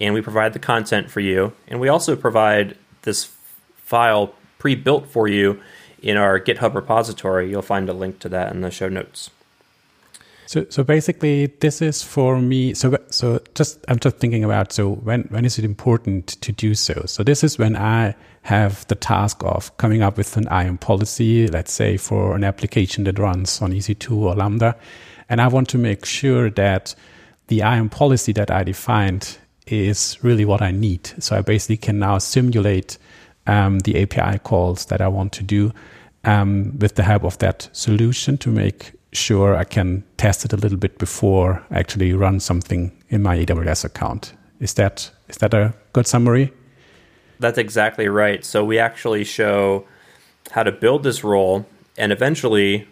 and 0.00 0.14
we 0.14 0.20
provide 0.20 0.52
the 0.52 0.58
content 0.58 1.10
for 1.10 1.20
you. 1.20 1.52
And 1.66 1.80
we 1.80 1.88
also 1.88 2.14
provide 2.14 2.76
this 3.02 3.32
file 3.76 4.34
pre-built 4.58 5.08
for 5.08 5.26
you 5.26 5.60
in 6.02 6.16
our 6.16 6.38
GitHub 6.38 6.74
repository. 6.74 7.50
You'll 7.50 7.62
find 7.62 7.88
a 7.88 7.92
link 7.92 8.18
to 8.20 8.28
that 8.28 8.52
in 8.52 8.60
the 8.60 8.70
show 8.70 8.88
notes. 8.88 9.30
So, 10.50 10.66
so 10.68 10.82
basically, 10.82 11.46
this 11.60 11.80
is 11.80 12.02
for 12.02 12.40
me. 12.40 12.74
So, 12.74 12.98
so 13.08 13.38
just 13.54 13.84
I'm 13.86 14.00
just 14.00 14.16
thinking 14.16 14.42
about. 14.42 14.72
So, 14.72 14.94
when 14.94 15.22
when 15.30 15.44
is 15.44 15.60
it 15.60 15.64
important 15.64 16.26
to 16.42 16.50
do 16.50 16.74
so? 16.74 17.04
So, 17.06 17.22
this 17.22 17.44
is 17.44 17.56
when 17.56 17.76
I 17.76 18.16
have 18.42 18.84
the 18.88 18.96
task 18.96 19.44
of 19.44 19.76
coming 19.76 20.02
up 20.02 20.16
with 20.16 20.36
an 20.36 20.48
IAM 20.50 20.78
policy. 20.78 21.46
Let's 21.46 21.72
say 21.72 21.96
for 21.96 22.34
an 22.34 22.42
application 22.42 23.04
that 23.04 23.20
runs 23.20 23.62
on 23.62 23.70
EC2 23.70 24.10
or 24.10 24.34
Lambda, 24.34 24.74
and 25.28 25.40
I 25.40 25.46
want 25.46 25.68
to 25.68 25.78
make 25.78 26.04
sure 26.04 26.50
that 26.50 26.96
the 27.46 27.60
IAM 27.60 27.88
policy 27.88 28.32
that 28.32 28.50
I 28.50 28.64
defined 28.64 29.38
is 29.68 30.18
really 30.20 30.44
what 30.44 30.62
I 30.62 30.72
need. 30.72 31.12
So, 31.22 31.36
I 31.36 31.42
basically 31.42 31.76
can 31.76 32.00
now 32.00 32.18
simulate 32.18 32.98
um, 33.46 33.78
the 33.78 34.02
API 34.02 34.40
calls 34.40 34.86
that 34.86 35.00
I 35.00 35.06
want 35.06 35.32
to 35.34 35.44
do 35.44 35.70
um, 36.24 36.76
with 36.80 36.96
the 36.96 37.04
help 37.04 37.22
of 37.22 37.38
that 37.38 37.68
solution 37.72 38.36
to 38.38 38.50
make 38.50 38.94
sure 39.12 39.56
I 39.56 39.64
can 39.64 40.04
test 40.16 40.44
it 40.44 40.52
a 40.52 40.56
little 40.56 40.78
bit 40.78 40.98
before 40.98 41.64
I 41.70 41.78
actually 41.78 42.12
run 42.12 42.40
something 42.40 42.92
in 43.08 43.22
my 43.22 43.38
AWS 43.38 43.84
account. 43.84 44.34
Is 44.60 44.74
that 44.74 45.10
is 45.28 45.38
that 45.38 45.54
a 45.54 45.74
good 45.92 46.06
summary? 46.06 46.52
That's 47.38 47.58
exactly 47.58 48.08
right. 48.08 48.44
So 48.44 48.64
we 48.64 48.78
actually 48.78 49.24
show 49.24 49.86
how 50.50 50.62
to 50.62 50.72
build 50.72 51.02
this 51.02 51.24
role, 51.24 51.66
and 51.96 52.12
eventually 52.12 52.86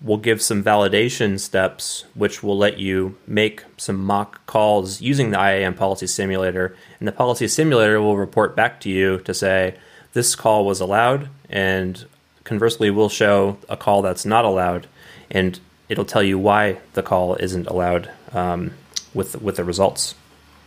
we'll 0.00 0.18
give 0.18 0.42
some 0.42 0.62
validation 0.62 1.40
steps, 1.40 2.04
which 2.14 2.42
will 2.42 2.58
let 2.58 2.78
you 2.78 3.16
make 3.26 3.64
some 3.78 3.96
mock 3.96 4.44
calls 4.46 5.00
using 5.00 5.30
the 5.30 5.38
IAM 5.38 5.74
policy 5.74 6.06
simulator, 6.06 6.76
and 6.98 7.08
the 7.08 7.12
policy 7.12 7.48
simulator 7.48 8.00
will 8.00 8.16
report 8.16 8.54
back 8.54 8.80
to 8.80 8.90
you 8.90 9.18
to 9.20 9.32
say 9.32 9.74
this 10.12 10.34
call 10.34 10.66
was 10.66 10.80
allowed, 10.80 11.30
and 11.48 12.04
conversely, 12.44 12.90
we'll 12.90 13.08
show 13.08 13.56
a 13.68 13.76
call 13.76 14.02
that's 14.02 14.26
not 14.26 14.44
allowed, 14.44 14.86
and 15.34 15.60
it'll 15.88 16.04
tell 16.04 16.22
you 16.22 16.38
why 16.38 16.78
the 16.94 17.02
call 17.02 17.34
isn't 17.36 17.66
allowed 17.66 18.10
um, 18.32 18.70
with 19.12 19.40
with 19.42 19.56
the 19.56 19.64
results. 19.64 20.14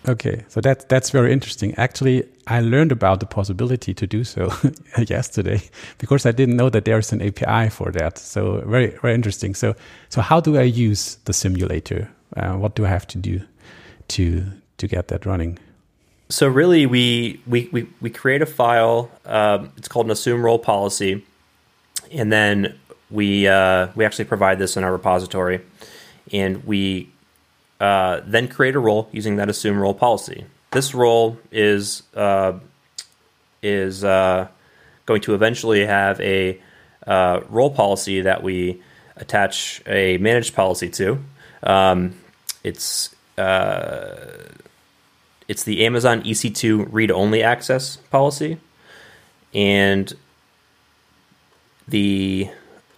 Okay, 0.07 0.45
so 0.47 0.61
that's 0.61 0.85
that's 0.85 1.09
very 1.09 1.33
interesting. 1.33 1.73
Actually, 1.75 2.23
I 2.45 2.61
learned 2.61 2.91
about 2.91 3.19
the 3.19 3.25
possibility 3.25 3.93
to 3.93 4.05
do 4.05 4.23
so 4.23 4.53
yesterday 5.07 5.61
because 5.97 6.25
I 6.25 6.31
didn't 6.31 6.55
know 6.55 6.69
that 6.69 6.85
there's 6.85 7.11
an 7.11 7.21
API 7.21 7.69
for 7.69 7.91
that. 7.91 8.17
So 8.17 8.61
very 8.65 8.87
very 9.01 9.15
interesting. 9.15 9.55
So 9.55 9.75
so 10.09 10.21
how 10.21 10.39
do 10.39 10.57
I 10.57 10.63
use 10.63 11.17
the 11.25 11.33
simulator? 11.33 12.09
Uh, 12.35 12.53
what 12.53 12.75
do 12.75 12.85
I 12.85 12.89
have 12.89 13.07
to 13.07 13.17
do 13.17 13.41
to 14.09 14.43
to 14.77 14.87
get 14.87 15.07
that 15.07 15.25
running? 15.25 15.57
so 16.29 16.47
really 16.47 16.85
we 16.85 17.39
we 17.47 17.69
we, 17.71 17.87
we 18.01 18.09
create 18.09 18.41
a 18.41 18.45
file 18.45 19.09
um, 19.25 19.71
it's 19.77 19.87
called 19.87 20.05
an 20.07 20.11
assume 20.11 20.43
role 20.43 20.59
policy 20.59 21.23
and 22.11 22.31
then 22.31 22.77
we 23.09 23.47
uh, 23.47 23.87
we 23.95 24.05
actually 24.05 24.25
provide 24.25 24.59
this 24.59 24.77
in 24.77 24.83
our 24.83 24.91
repository 24.91 25.61
and 26.31 26.65
we 26.65 27.09
uh, 27.79 28.21
then 28.25 28.47
create 28.47 28.75
a 28.75 28.79
role 28.79 29.07
using 29.11 29.37
that 29.37 29.49
assume 29.49 29.77
role 29.77 29.93
policy 29.93 30.45
this 30.71 30.93
role 30.93 31.37
is 31.51 32.03
uh, 32.15 32.53
is 33.61 34.03
uh, 34.03 34.47
going 35.05 35.21
to 35.21 35.33
eventually 35.33 35.85
have 35.85 36.19
a 36.21 36.61
uh, 37.05 37.41
role 37.49 37.71
policy 37.71 38.21
that 38.21 38.43
we 38.43 38.81
attach 39.15 39.81
a 39.87 40.17
managed 40.17 40.53
policy 40.53 40.89
to 40.89 41.23
um, 41.63 42.13
it's 42.63 43.15
uh, 43.37 44.47
it's 45.47 45.63
the 45.63 45.85
Amazon 45.85 46.23
EC2 46.23 46.87
read 46.91 47.11
only 47.11 47.41
access 47.41 47.97
policy. 47.97 48.57
And 49.53 50.13
the 51.87 52.49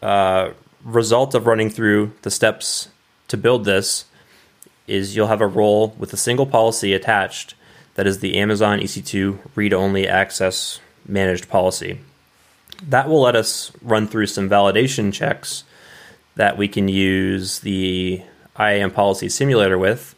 uh, 0.01 0.51
result 0.83 1.35
of 1.35 1.47
running 1.47 1.69
through 1.69 2.13
the 2.21 2.31
steps 2.31 2.89
to 3.27 3.37
build 3.37 3.65
this 3.65 4.05
is 4.87 5.15
you'll 5.15 5.27
have 5.27 5.41
a 5.41 5.47
role 5.47 5.95
with 5.97 6.13
a 6.13 6.17
single 6.17 6.45
policy 6.45 6.93
attached 6.93 7.53
that 7.95 8.07
is 8.07 8.19
the 8.19 8.37
Amazon 8.37 8.79
EC2 8.79 9.39
read 9.55 9.73
only 9.73 10.07
access 10.07 10.79
managed 11.05 11.49
policy. 11.49 11.99
That 12.81 13.09
will 13.09 13.21
let 13.21 13.35
us 13.35 13.71
run 13.81 14.07
through 14.07 14.27
some 14.27 14.49
validation 14.49 15.11
checks 15.11 15.63
that 16.35 16.57
we 16.57 16.67
can 16.67 16.87
use 16.87 17.59
the 17.59 18.23
IAM 18.57 18.91
policy 18.91 19.27
simulator 19.27 19.77
with 19.77 20.15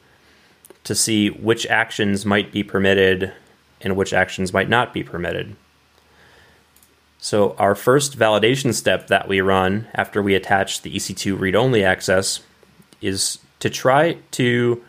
to 0.84 0.96
see 0.96 1.30
which 1.30 1.66
actions 1.68 2.26
might 2.26 2.52
be 2.52 2.64
permitted 2.64 3.34
and 3.82 3.96
which 3.96 4.14
actions 4.14 4.54
might 4.54 4.70
not 4.70 4.94
be 4.94 5.04
permitted. 5.04 5.56
So 7.24 7.56
our 7.60 7.76
first 7.76 8.18
validation 8.18 8.74
step 8.74 9.08
that 9.08 9.28
we 9.28 9.42
run 9.42 9.88
after 9.94 10.24
we 10.24 10.34
attach 10.34 10.82
the 10.82 10.96
EC2 10.96 11.40
read-only 11.40 11.84
access 11.84 12.40
is 13.00 13.38
to 13.60 13.70
try 13.70 14.18
to 14.32 14.84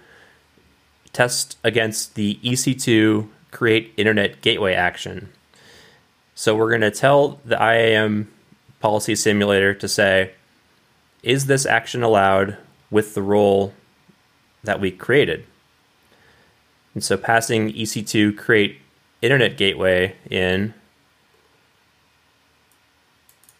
test 1.12 1.58
against 1.62 2.14
the 2.14 2.40
EC2 2.42 3.28
create 3.50 3.92
internet 3.98 4.40
gateway 4.40 4.72
action. 4.72 5.28
So 6.34 6.56
we're 6.56 6.70
going 6.70 6.80
to 6.80 6.90
tell 6.90 7.38
the 7.44 7.62
IAM 7.62 8.32
policy 8.80 9.14
simulator 9.14 9.74
to 9.74 9.86
say, 9.86 10.32
is 11.22 11.44
this 11.44 11.66
action 11.66 12.02
allowed 12.02 12.56
with 12.90 13.12
the 13.12 13.20
role 13.20 13.74
that 14.64 14.80
we 14.80 14.90
created? 14.90 15.44
And 16.94 17.04
so 17.04 17.18
passing 17.18 17.74
EC2 17.74 18.38
create 18.38 18.78
internet 19.20 19.58
gateway 19.58 20.16
in 20.30 20.72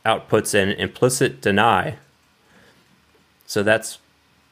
outputs 0.05 0.55
an 0.55 0.71
implicit 0.71 1.41
deny. 1.41 1.97
So 3.47 3.63
that's 3.63 3.99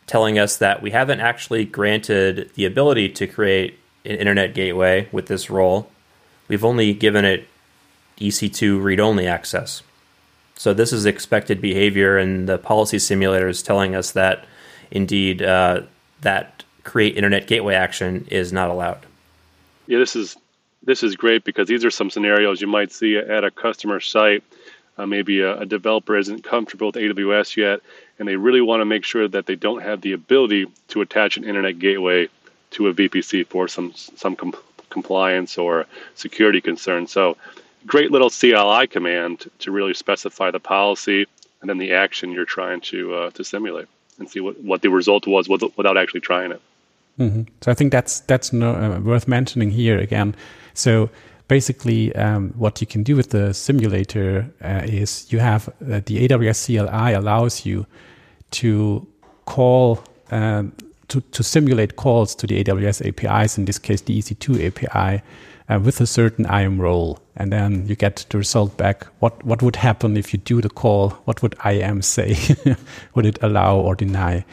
telling 0.06 0.38
us 0.38 0.56
that 0.56 0.82
we 0.82 0.90
haven't 0.90 1.20
actually 1.20 1.64
granted 1.64 2.50
the 2.54 2.64
ability 2.64 3.08
to 3.08 3.26
create 3.26 3.78
an 4.04 4.16
internet 4.16 4.54
gateway 4.54 5.08
with 5.12 5.26
this 5.26 5.50
role. 5.50 5.90
We've 6.48 6.64
only 6.64 6.92
given 6.92 7.24
it 7.24 7.46
EC2 8.18 8.82
read 8.82 9.00
only 9.00 9.26
access. 9.26 9.82
So 10.56 10.74
this 10.74 10.92
is 10.92 11.06
expected 11.06 11.60
behavior, 11.60 12.18
and 12.18 12.48
the 12.48 12.58
policy 12.58 12.98
simulator 12.98 13.48
is 13.48 13.62
telling 13.62 13.94
us 13.94 14.10
that 14.12 14.44
indeed 14.90 15.42
uh, 15.42 15.82
that 16.20 16.64
create 16.84 17.16
internet 17.16 17.46
gateway 17.46 17.74
action 17.74 18.26
is 18.30 18.52
not 18.52 18.68
allowed. 18.68 19.06
Yeah, 19.86 19.98
this 19.98 20.14
is 20.14 20.36
this 20.82 21.02
is 21.02 21.16
great 21.16 21.44
because 21.44 21.68
these 21.68 21.84
are 21.84 21.90
some 21.90 22.10
scenarios 22.10 22.60
you 22.60 22.66
might 22.66 22.92
see 22.92 23.16
at 23.16 23.44
a 23.44 23.50
customer 23.50 24.00
site. 24.00 24.42
Uh, 24.98 25.06
maybe 25.06 25.40
a, 25.40 25.60
a, 25.60 25.66
developer 25.66 26.16
isn't 26.16 26.44
comfortable 26.44 26.88
with 26.88 26.96
AWS 26.96 27.56
yet, 27.56 27.80
and 28.18 28.28
they 28.28 28.36
really 28.36 28.60
want 28.60 28.82
to 28.82 28.84
make 28.84 29.04
sure 29.04 29.26
that 29.26 29.46
they 29.46 29.54
don't 29.54 29.82
have 29.82 30.02
the 30.02 30.12
ability 30.12 30.66
to 30.88 31.00
attach 31.00 31.38
an 31.38 31.44
internet 31.44 31.78
gateway 31.78 32.28
to 32.72 32.88
a 32.88 32.92
VPC 32.92 33.46
for 33.46 33.66
some 33.66 33.94
some 33.94 34.36
com- 34.36 34.54
compliance 34.90 35.56
or 35.56 35.86
security 36.16 36.60
concern. 36.60 37.06
So, 37.06 37.36
great 37.86 38.10
little 38.10 38.28
CLI 38.28 38.88
command 38.88 39.50
to 39.60 39.70
really 39.70 39.94
specify 39.94 40.50
the 40.50 40.60
policy 40.60 41.26
and 41.60 41.70
then 41.70 41.78
the 41.78 41.92
action 41.92 42.32
you're 42.32 42.44
trying 42.44 42.80
to 42.82 43.14
uh, 43.14 43.30
to 43.30 43.44
simulate 43.44 43.88
and 44.18 44.28
see 44.28 44.40
what, 44.40 44.60
what 44.60 44.82
the 44.82 44.90
result 44.90 45.26
was 45.26 45.48
without 45.48 45.96
actually 45.96 46.20
trying 46.20 46.52
it. 46.52 46.60
Mm-hmm. 47.18 47.42
So 47.60 47.70
I 47.70 47.74
think 47.74 47.92
that's 47.92 48.20
that's 48.20 48.52
no, 48.52 48.74
uh, 48.74 49.00
worth 49.00 49.28
mentioning 49.28 49.70
here 49.70 49.98
again. 49.98 50.34
So 50.74 51.10
basically, 51.50 52.14
um, 52.14 52.54
what 52.56 52.80
you 52.80 52.86
can 52.86 53.02
do 53.02 53.16
with 53.16 53.30
the 53.30 53.52
simulator 53.52 54.48
uh, 54.62 54.82
is 54.84 55.26
you 55.32 55.40
have 55.40 55.68
uh, 55.68 56.00
the 56.06 56.28
AWS 56.28 56.66
CLI 56.66 57.12
allows 57.12 57.66
you 57.66 57.86
to 58.52 59.04
call 59.46 59.98
um, 60.30 60.72
to, 61.08 61.20
to 61.20 61.42
simulate 61.42 61.96
calls 61.96 62.36
to 62.36 62.46
the 62.46 62.62
AWS 62.62 63.04
APIs, 63.04 63.58
in 63.58 63.64
this 63.64 63.80
case, 63.80 64.00
the 64.02 64.16
EC2 64.16 64.64
API, 64.68 65.22
uh, 65.68 65.80
with 65.80 66.00
a 66.00 66.06
certain 66.06 66.46
IAM 66.46 66.80
role. 66.80 67.18
And 67.34 67.52
then 67.52 67.84
you 67.88 67.96
get 67.96 68.26
the 68.30 68.38
result 68.38 68.76
back. 68.76 69.06
What, 69.18 69.44
what 69.44 69.60
would 69.60 69.74
happen 69.74 70.16
if 70.16 70.32
you 70.32 70.38
do 70.38 70.60
the 70.60 70.70
call? 70.70 71.10
What 71.24 71.42
would 71.42 71.56
IAM 71.64 72.02
say? 72.02 72.36
would 73.14 73.26
it 73.26 73.42
allow 73.42 73.76
or 73.76 73.96
deny 73.96 74.44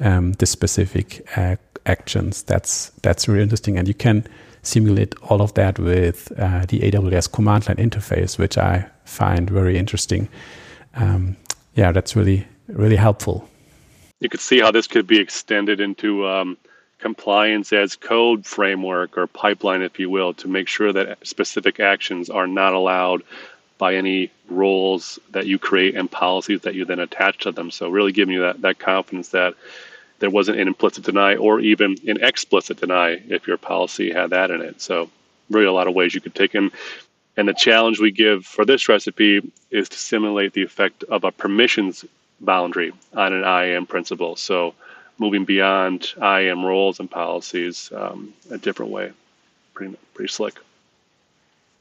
um, 0.00 0.32
the 0.32 0.46
specific 0.46 1.28
uh, 1.36 1.56
actions? 1.84 2.44
That's, 2.44 2.92
that's 3.02 3.28
really 3.28 3.42
interesting. 3.42 3.76
And 3.76 3.86
you 3.86 3.94
can 3.94 4.26
simulate 4.66 5.14
all 5.22 5.40
of 5.40 5.54
that 5.54 5.78
with 5.78 6.32
uh, 6.38 6.64
the 6.66 6.80
AWS 6.80 7.32
command 7.32 7.68
line 7.68 7.76
interface, 7.76 8.38
which 8.38 8.58
I 8.58 8.88
find 9.04 9.48
very 9.48 9.78
interesting. 9.78 10.28
Um, 10.94 11.36
yeah, 11.74 11.92
that's 11.92 12.16
really, 12.16 12.46
really 12.68 12.96
helpful 12.96 13.48
you 14.20 14.28
could 14.28 14.40
see 14.40 14.60
how 14.60 14.70
this 14.70 14.86
could 14.86 15.06
be 15.06 15.18
extended 15.18 15.80
into 15.80 16.26
um, 16.26 16.56
compliance 16.98 17.72
as 17.72 17.96
code 17.96 18.46
framework 18.46 19.18
or 19.18 19.26
pipeline, 19.26 19.82
if 19.82 19.98
you 19.98 20.08
will, 20.08 20.32
to 20.34 20.48
make 20.48 20.68
sure 20.68 20.92
that 20.92 21.26
specific 21.26 21.80
actions 21.80 22.30
are 22.30 22.46
not 22.46 22.72
allowed 22.72 23.22
by 23.78 23.94
any 23.94 24.30
roles 24.48 25.18
that 25.32 25.46
you 25.46 25.58
create 25.58 25.94
and 25.94 26.10
policies 26.10 26.62
that 26.62 26.74
you 26.74 26.86
then 26.86 26.98
attach 26.98 27.38
to 27.38 27.52
them. 27.52 27.70
So 27.70 27.90
really 27.90 28.12
giving 28.12 28.34
you 28.34 28.40
that, 28.40 28.62
that 28.62 28.78
confidence 28.78 29.28
that 29.30 29.54
there 30.18 30.30
wasn't 30.30 30.58
an 30.58 30.68
implicit 30.68 31.04
deny 31.04 31.36
or 31.36 31.60
even 31.60 31.96
an 32.06 32.22
explicit 32.22 32.78
deny 32.78 33.20
if 33.28 33.46
your 33.46 33.56
policy 33.56 34.12
had 34.12 34.30
that 34.30 34.50
in 34.50 34.62
it. 34.62 34.80
So 34.80 35.10
really 35.50 35.66
a 35.66 35.72
lot 35.72 35.88
of 35.88 35.94
ways 35.94 36.14
you 36.14 36.20
could 36.20 36.34
take 36.34 36.54
in. 36.54 36.70
And 37.36 37.48
the 37.48 37.54
challenge 37.54 38.00
we 38.00 38.10
give 38.10 38.46
for 38.46 38.64
this 38.64 38.88
recipe 38.88 39.52
is 39.70 39.88
to 39.90 39.98
simulate 39.98 40.54
the 40.54 40.62
effect 40.62 41.04
of 41.04 41.24
a 41.24 41.30
permissions 41.30 42.04
boundary 42.40 42.92
on 43.14 43.32
an 43.32 43.44
IAM 43.44 43.86
principal. 43.86 44.36
So 44.36 44.74
moving 45.18 45.44
beyond 45.44 46.14
IAM 46.20 46.64
roles 46.64 46.98
and 47.00 47.10
policies 47.10 47.90
um, 47.94 48.32
a 48.50 48.58
different 48.58 48.92
way. 48.92 49.12
Pretty, 49.74 49.96
pretty 50.14 50.32
slick. 50.32 50.58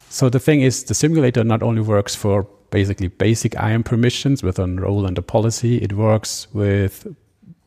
So 0.09 0.29
the 0.29 0.39
thing 0.39 0.61
is, 0.61 0.83
the 0.83 0.93
simulator 0.93 1.43
not 1.43 1.63
only 1.63 1.81
works 1.81 2.15
for 2.15 2.47
basically 2.69 3.07
basic 3.07 3.55
IAM 3.55 3.83
permissions 3.83 4.43
with 4.43 4.59
a 4.59 4.67
role 4.67 5.05
and 5.05 5.17
a 5.17 5.21
policy, 5.21 5.77
it 5.77 5.93
works 5.93 6.47
with 6.53 7.15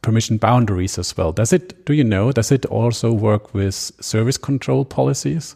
permission 0.08 0.38
boundaries 0.38 0.98
as 0.98 1.14
well. 1.14 1.32
Does 1.32 1.52
it, 1.52 1.84
do 1.84 1.92
you 1.92 2.02
know, 2.02 2.32
does 2.32 2.50
it 2.50 2.64
also 2.66 3.12
work 3.12 3.52
with 3.52 3.74
service 3.74 4.38
control 4.38 4.86
policies? 4.86 5.54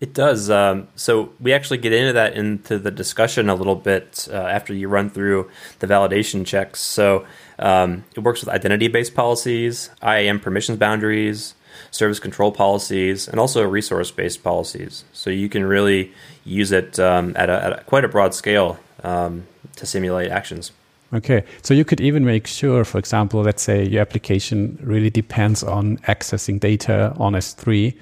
It 0.00 0.14
does. 0.14 0.50
Um, 0.50 0.86
so 0.94 1.32
we 1.40 1.52
actually 1.52 1.78
get 1.78 1.92
into 1.92 2.12
that 2.12 2.36
into 2.36 2.78
the 2.78 2.92
discussion 2.92 3.48
a 3.48 3.56
little 3.56 3.74
bit 3.74 4.28
uh, 4.30 4.36
after 4.36 4.72
you 4.72 4.86
run 4.86 5.10
through 5.10 5.50
the 5.80 5.88
validation 5.88 6.46
checks. 6.46 6.78
So 6.80 7.26
um, 7.58 8.04
it 8.14 8.20
works 8.20 8.40
with 8.40 8.54
identity-based 8.54 9.16
policies, 9.16 9.90
IAM 10.00 10.38
permissions 10.38 10.78
boundaries, 10.78 11.56
service 11.90 12.20
control 12.20 12.52
policies, 12.52 13.26
and 13.26 13.40
also 13.40 13.64
resource-based 13.64 14.44
policies. 14.44 15.04
So 15.12 15.30
you 15.30 15.48
can 15.48 15.64
really 15.64 16.12
use 16.44 16.70
it 16.70 17.00
um, 17.00 17.32
at, 17.34 17.50
a, 17.50 17.64
at 17.64 17.72
a, 17.80 17.84
quite 17.84 18.04
a 18.04 18.08
broad 18.08 18.32
scale 18.32 18.78
um, 19.02 19.48
to 19.74 19.86
simulate 19.86 20.30
actions. 20.30 20.70
Okay, 21.14 21.44
so 21.62 21.72
you 21.72 21.84
could 21.84 22.00
even 22.00 22.24
make 22.24 22.46
sure, 22.46 22.84
for 22.84 22.98
example, 22.98 23.42
let's 23.42 23.62
say 23.62 23.86
your 23.86 24.02
application 24.02 24.78
really 24.82 25.10
depends 25.10 25.62
on 25.62 25.98
accessing 25.98 26.58
data 26.58 27.14
on 27.16 27.34
S3 27.34 27.94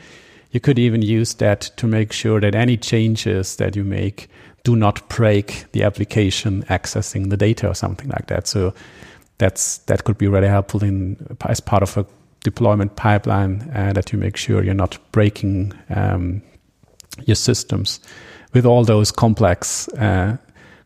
you 0.54 0.60
could 0.60 0.78
even 0.78 1.02
use 1.02 1.34
that 1.34 1.62
to 1.76 1.86
make 1.88 2.12
sure 2.12 2.40
that 2.40 2.54
any 2.54 2.76
changes 2.76 3.56
that 3.56 3.74
you 3.74 3.82
make 3.82 4.28
do 4.62 4.76
not 4.76 5.06
break 5.08 5.64
the 5.72 5.82
application 5.82 6.62
accessing 6.70 7.28
the 7.28 7.36
data 7.36 7.68
or 7.68 7.74
something 7.74 8.08
like 8.08 8.28
that. 8.28 8.46
So 8.46 8.72
that's 9.38 9.78
that 9.78 10.04
could 10.04 10.16
be 10.16 10.28
really 10.28 10.46
helpful 10.46 10.84
in 10.84 11.36
as 11.46 11.58
part 11.58 11.82
of 11.82 11.96
a 11.96 12.06
deployment 12.44 12.94
pipeline 12.94 13.68
uh, 13.74 13.92
that 13.94 14.12
you 14.12 14.18
make 14.18 14.36
sure 14.36 14.62
you're 14.62 14.74
not 14.74 14.96
breaking 15.10 15.72
um, 15.90 16.40
your 17.24 17.34
systems 17.34 17.98
with 18.52 18.64
all 18.64 18.84
those 18.84 19.10
complex 19.10 19.88
uh, 19.94 20.36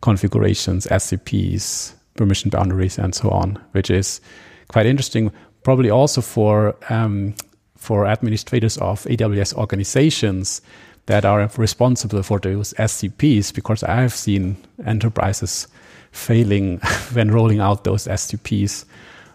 configurations, 0.00 0.86
SCPs, 0.86 1.92
permission 2.18 2.50
boundaries, 2.50 2.98
and 2.98 3.14
so 3.14 3.30
on, 3.30 3.58
which 3.72 3.90
is 3.90 4.20
quite 4.68 4.84
interesting. 4.84 5.32
Probably 5.62 5.90
also 5.90 6.20
for 6.20 6.76
um, 6.90 7.34
for 7.76 8.06
administrators 8.06 8.76
of 8.78 9.04
AWS 9.04 9.54
organizations 9.54 10.60
that 11.06 11.24
are 11.24 11.50
responsible 11.56 12.22
for 12.22 12.38
those 12.38 12.74
SCPs, 12.74 13.54
because 13.54 13.82
I 13.82 13.94
have 14.02 14.12
seen 14.12 14.56
enterprises 14.84 15.66
failing 16.12 16.78
when 17.12 17.30
rolling 17.30 17.60
out 17.60 17.84
those 17.84 18.06
SCPs 18.06 18.84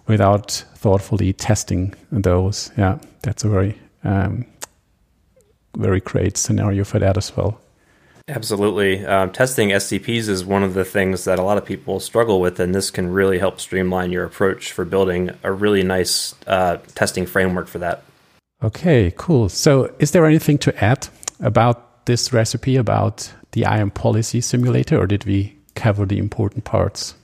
without 0.07 0.51
thoughtfully 0.75 1.33
testing 1.33 1.93
those. 2.11 2.71
Yeah, 2.77 2.99
that's 3.23 3.43
a 3.43 3.49
very, 3.49 3.77
um, 4.03 4.45
very 5.75 6.01
great 6.01 6.37
scenario 6.37 6.83
for 6.83 6.99
that 6.99 7.17
as 7.17 7.35
well. 7.35 7.59
Absolutely. 8.29 9.05
Um, 9.05 9.31
testing 9.31 9.69
SCPs 9.69 10.29
is 10.29 10.45
one 10.45 10.63
of 10.63 10.73
the 10.75 10.85
things 10.85 11.25
that 11.25 11.39
a 11.39 11.43
lot 11.43 11.57
of 11.57 11.65
people 11.65 11.99
struggle 11.99 12.39
with, 12.39 12.57
and 12.59 12.73
this 12.73 12.89
can 12.89 13.11
really 13.11 13.37
help 13.37 13.59
streamline 13.59 14.11
your 14.11 14.23
approach 14.23 14.71
for 14.71 14.85
building 14.85 15.31
a 15.43 15.51
really 15.51 15.83
nice 15.83 16.33
uh, 16.47 16.77
testing 16.95 17.25
framework 17.25 17.67
for 17.67 17.79
that. 17.79 18.03
Okay, 18.63 19.13
cool. 19.17 19.49
So, 19.49 19.93
is 19.99 20.11
there 20.11 20.25
anything 20.25 20.57
to 20.59 20.83
add 20.83 21.09
about 21.41 22.05
this 22.05 22.31
recipe 22.31 22.77
about 22.77 23.29
the 23.51 23.63
IAM 23.63 23.91
policy 23.91 24.39
simulator, 24.39 24.97
or 24.97 25.05
did 25.05 25.25
we 25.25 25.57
cover 25.75 26.05
the 26.05 26.17
important 26.17 26.63
parts? 26.63 27.15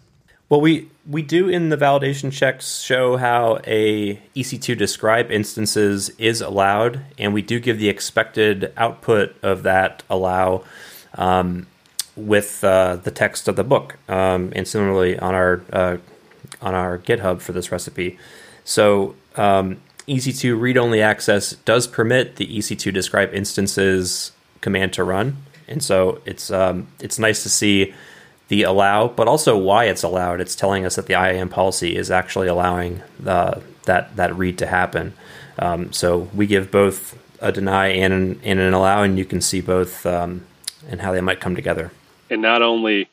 Well, 0.50 0.60
we 0.60 0.90
we 1.08 1.22
do 1.22 1.48
in 1.48 1.70
the 1.70 1.78
validation 1.78 2.32
checks 2.32 2.82
show 2.82 3.18
how 3.18 3.60
a 3.66 4.16
EC2 4.36 4.78
describe 4.78 5.32
instances 5.32 6.10
is 6.18 6.42
allowed, 6.42 7.06
and 7.18 7.34
we 7.34 7.42
do 7.42 7.60
give 7.60 7.80
the 7.80 7.88
expected 7.88 8.74
output 8.76 9.36
of 9.42 9.64
that 9.64 10.04
allow 10.10 10.64
um, 11.16 11.68
with 12.16 12.64
uh, 12.64 12.98
the 12.98 13.12
text 13.12 13.48
of 13.48 13.56
the 13.56 13.64
book, 13.64 13.98
um, 14.08 14.52
and 14.56 14.68
similarly 14.68 15.18
on 15.18 15.34
our 15.34 15.62
uh, 15.72 15.98
on 16.62 16.76
our 16.76 16.98
GitHub 16.98 17.42
for 17.42 17.54
this 17.54 17.72
recipe. 17.72 18.18
So 18.64 19.16
um, 19.36 19.82
EC2 20.08 20.60
read 20.60 20.78
only 20.78 21.02
access 21.02 21.52
does 21.52 21.88
permit 21.88 22.38
the 22.38 22.48
EC2 22.48 22.94
describe 22.94 23.34
instances 23.34 24.32
command 24.62 24.94
to 24.94 25.04
run. 25.04 25.38
And 25.68 25.84
so 25.84 26.22
it's 26.26 26.50
um, 26.52 26.88
it's 27.00 27.20
nice 27.20 27.44
to 27.44 27.50
see 27.50 27.94
the 28.48 28.64
allow, 28.64 29.08
but 29.08 29.28
also 29.28 29.56
why 29.58 29.86
it's 29.86 30.04
allowed. 30.04 30.42
It's 30.42 30.56
telling 30.56 30.86
us 30.86 30.96
that 30.96 31.06
the 31.06 31.14
IAM 31.14 31.50
policy 31.50 31.96
is 31.96 32.10
actually 32.10 32.48
allowing 32.48 33.04
the, 33.20 33.62
that 33.86 34.16
that 34.16 34.36
read 34.36 34.58
to 34.58 34.66
happen. 34.66 35.14
Um, 35.60 35.94
so 35.94 36.30
we 36.34 36.48
give 36.48 36.72
both 36.72 37.18
a 37.42 37.52
deny 37.52 37.88
and 37.88 38.14
an, 38.14 38.42
and 38.44 38.60
an 38.60 38.74
allow, 38.74 39.04
and 39.04 39.18
you 39.18 39.26
can 39.26 39.42
see 39.42 39.62
both 39.62 40.06
um, 40.06 40.46
and 40.88 41.02
how 41.02 41.12
they 41.12 41.22
might 41.22 41.40
come 41.40 41.56
together. 41.56 41.92
And 42.30 42.42
not 42.42 42.62
only, 42.62 43.10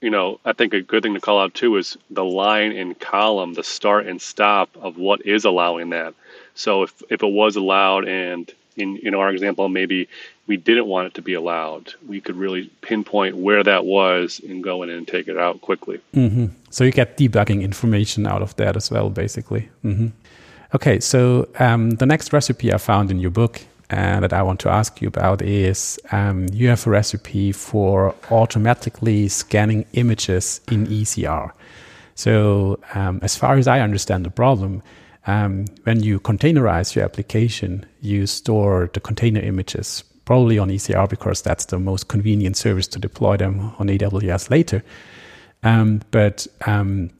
you 0.00 0.10
know, 0.10 0.40
I 0.44 0.52
think 0.52 0.74
a 0.74 0.82
good 0.82 1.02
thing 1.02 1.14
to 1.14 1.20
call 1.20 1.40
out 1.40 1.54
too 1.54 1.76
is 1.76 1.96
the 2.10 2.24
line 2.24 2.72
and 2.72 2.98
column, 2.98 3.54
the 3.54 3.64
start 3.64 4.06
and 4.06 4.20
stop 4.20 4.70
of 4.76 4.96
what 4.96 5.24
is 5.24 5.44
allowing 5.44 5.90
that. 5.90 6.14
So 6.54 6.82
if 6.82 7.02
if 7.10 7.22
it 7.22 7.32
was 7.32 7.56
allowed 7.56 8.06
and 8.08 8.50
in 8.76 8.98
in 8.98 9.14
our 9.14 9.30
example 9.30 9.68
maybe 9.68 10.08
we 10.46 10.56
didn't 10.56 10.86
want 10.86 11.08
it 11.08 11.14
to 11.14 11.22
be 11.22 11.34
allowed, 11.34 11.92
we 12.06 12.20
could 12.20 12.36
really 12.36 12.70
pinpoint 12.80 13.36
where 13.36 13.64
that 13.64 13.84
was 13.84 14.40
and 14.48 14.62
go 14.62 14.82
in 14.82 14.90
and 14.90 15.06
take 15.08 15.28
it 15.28 15.36
out 15.36 15.60
quickly. 15.60 16.00
Mm-hmm. 16.14 16.46
So 16.70 16.84
you 16.84 16.92
get 16.92 17.16
debugging 17.16 17.62
information 17.62 18.26
out 18.26 18.42
of 18.42 18.54
that 18.56 18.76
as 18.76 18.90
well, 18.90 19.10
basically. 19.10 19.68
Mm-hmm. 19.84 20.08
Okay, 20.74 21.00
so 21.00 21.48
um, 21.58 21.90
the 21.90 22.06
next 22.06 22.32
recipe 22.32 22.72
I 22.72 22.78
found 22.78 23.10
in 23.10 23.18
your 23.18 23.30
book 23.30 23.62
and 23.90 24.24
that 24.24 24.32
I 24.32 24.42
want 24.42 24.60
to 24.60 24.68
ask 24.68 25.00
you 25.00 25.08
about 25.08 25.42
is 25.42 25.98
um, 26.10 26.46
you 26.52 26.68
have 26.68 26.86
a 26.86 26.90
recipe 26.90 27.52
for 27.52 28.14
automatically 28.30 29.28
scanning 29.28 29.86
images 29.92 30.60
in 30.70 30.86
ECR. 30.86 31.52
So, 32.14 32.80
um, 32.94 33.20
as 33.22 33.36
far 33.36 33.58
as 33.58 33.68
I 33.68 33.80
understand 33.80 34.24
the 34.24 34.30
problem, 34.30 34.82
um, 35.26 35.66
when 35.84 36.02
you 36.02 36.18
containerize 36.20 36.94
your 36.94 37.04
application, 37.04 37.84
you 38.00 38.26
store 38.26 38.90
the 38.92 39.00
container 39.00 39.40
images 39.40 40.02
probably 40.24 40.58
on 40.58 40.68
ECR 40.68 41.08
because 41.08 41.42
that's 41.42 41.66
the 41.66 41.78
most 41.78 42.08
convenient 42.08 42.56
service 42.56 42.86
to 42.88 42.98
deploy 42.98 43.36
them 43.36 43.72
on 43.78 43.88
AWS 43.88 44.50
later. 44.50 44.82
Um, 45.62 46.02
but 46.10 46.46
um, 46.66 47.10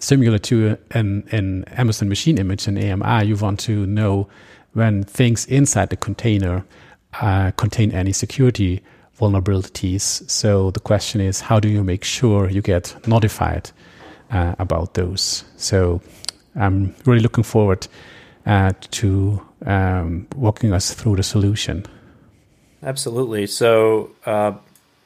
similar 0.00 0.38
to 0.38 0.78
an, 0.92 1.26
an 1.32 1.64
Amazon 1.64 2.08
machine 2.08 2.38
image 2.38 2.68
in 2.68 2.76
AMI, 2.78 3.26
you 3.26 3.36
want 3.36 3.60
to 3.60 3.86
know 3.86 4.28
when 4.76 5.02
things 5.04 5.46
inside 5.46 5.88
the 5.88 5.96
container 5.96 6.62
uh, 7.22 7.50
contain 7.52 7.92
any 7.92 8.12
security 8.12 8.82
vulnerabilities. 9.18 10.28
So 10.30 10.70
the 10.70 10.80
question 10.80 11.22
is, 11.22 11.40
how 11.40 11.58
do 11.58 11.68
you 11.68 11.82
make 11.82 12.04
sure 12.04 12.50
you 12.50 12.60
get 12.60 12.94
notified 13.08 13.70
uh, 14.30 14.54
about 14.58 14.92
those? 14.92 15.44
So 15.56 16.02
I'm 16.54 16.94
really 17.06 17.22
looking 17.22 17.42
forward 17.42 17.88
uh, 18.44 18.72
to 18.90 19.40
um, 19.64 20.26
walking 20.36 20.74
us 20.74 20.92
through 20.92 21.16
the 21.16 21.22
solution. 21.22 21.86
Absolutely. 22.82 23.46
So 23.46 24.10
uh, 24.26 24.52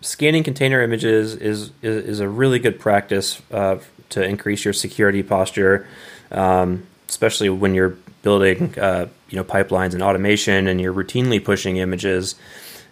scanning 0.01 0.43
container 0.43 0.83
images 0.83 1.37
is, 1.37 1.71
is, 1.81 2.05
is 2.05 2.19
a 2.19 2.29
really 2.29 2.59
good 2.59 2.81
practice 2.81 3.41
uh, 3.53 3.79
to 4.09 4.21
increase 4.21 4.65
your 4.65 4.75
security 4.75 5.23
posture, 5.23 5.87
um, 6.33 6.85
especially 7.09 7.51
when 7.51 7.73
you're 7.77 7.97
building 8.23 8.77
uh, 8.77 9.07
you 9.31 9.37
know 9.37 9.45
pipelines 9.45 9.95
and 9.95 10.03
automation, 10.03 10.67
and 10.67 10.81
you're 10.81 10.95
routinely 10.95 11.43
pushing 11.43 11.77
images. 11.77 12.35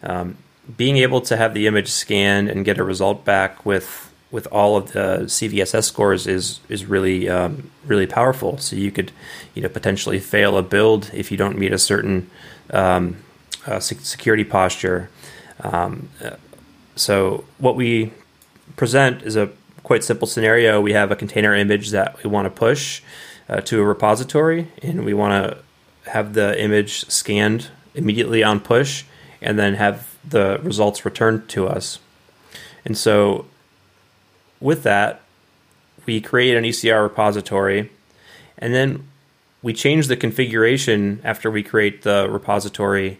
Um, 0.03 0.37
being 0.77 0.99
able 0.99 1.21
to 1.23 1.37
have 1.37 1.55
the 1.55 1.67
image 1.67 1.89
scanned 1.89 2.49
and 2.49 2.65
get 2.65 2.79
a 2.79 2.85
result 2.85 3.25
back 3.25 3.65
with 3.65 4.13
with 4.31 4.47
all 4.49 4.77
of 4.77 4.93
the 4.93 5.21
CVSS 5.25 5.85
scores 5.85 6.27
is 6.27 6.61
is 6.69 6.85
really 6.85 7.29
um, 7.29 7.71
really 7.87 8.07
powerful. 8.07 8.59
So 8.59 8.77
you 8.77 8.91
could 8.91 9.13
you 9.55 9.63
know 9.63 9.69
potentially 9.69 10.19
fail 10.19 10.57
a 10.57 10.63
build 10.63 11.11
if 11.13 11.31
you 11.31 11.37
don't 11.37 11.59
meet 11.59 11.73
a 11.73 11.79
certain 11.79 12.31
um, 12.71 13.17
uh, 13.67 13.81
security 13.81 14.45
posture. 14.45 15.11
Um, 15.61 16.11
uh, 16.23 16.37
so 16.97 17.45
what 17.59 17.77
we 17.77 18.13
present 18.77 19.23
is 19.23 19.37
a 19.37 19.51
quite 19.83 20.05
simple 20.05 20.29
scenario. 20.29 20.81
We 20.81 20.93
have 20.93 21.11
a 21.11 21.17
container 21.17 21.55
image 21.55 21.91
that 21.91 22.23
we 22.23 22.29
want 22.29 22.47
to 22.47 22.51
push 22.51 23.03
uh, 23.49 23.61
to 23.63 23.81
a 23.81 23.85
repository, 23.85 24.69
and 24.83 25.05
we 25.05 25.15
want 25.15 25.33
to 25.33 25.59
have 26.09 26.35
the 26.35 26.61
image 26.63 27.09
scanned 27.11 27.69
immediately 27.95 28.43
on 28.43 28.61
push, 28.61 29.05
and 29.41 29.59
then 29.59 29.75
have 29.75 30.17
the 30.29 30.59
results 30.63 31.05
returned 31.05 31.49
to 31.49 31.67
us. 31.67 31.99
And 32.85 32.97
so, 32.97 33.47
with 34.61 34.83
that, 34.83 35.21
we 36.07 36.21
create 36.21 36.57
an 36.57 36.65
ECR 36.65 37.03
repository, 37.03 37.91
and 38.57 38.75
then 38.75 39.09
we 39.63 39.73
change 39.73 40.07
the 40.07 40.17
configuration 40.17 41.21
after 41.25 41.51
we 41.51 41.63
create 41.63 42.03
the 42.03 42.29
repository 42.31 43.19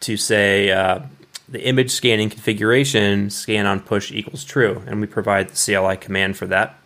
to 0.00 0.16
say 0.16 0.70
uh, 0.70 1.00
the 1.48 1.66
image 1.66 1.90
scanning 1.90 2.30
configuration 2.30 3.30
scan 3.30 3.66
on 3.66 3.80
push 3.80 4.10
equals 4.10 4.44
true, 4.44 4.82
and 4.86 5.00
we 5.00 5.06
provide 5.06 5.48
the 5.48 5.56
CLI 5.56 5.96
command 5.96 6.36
for 6.36 6.46
that. 6.46 6.78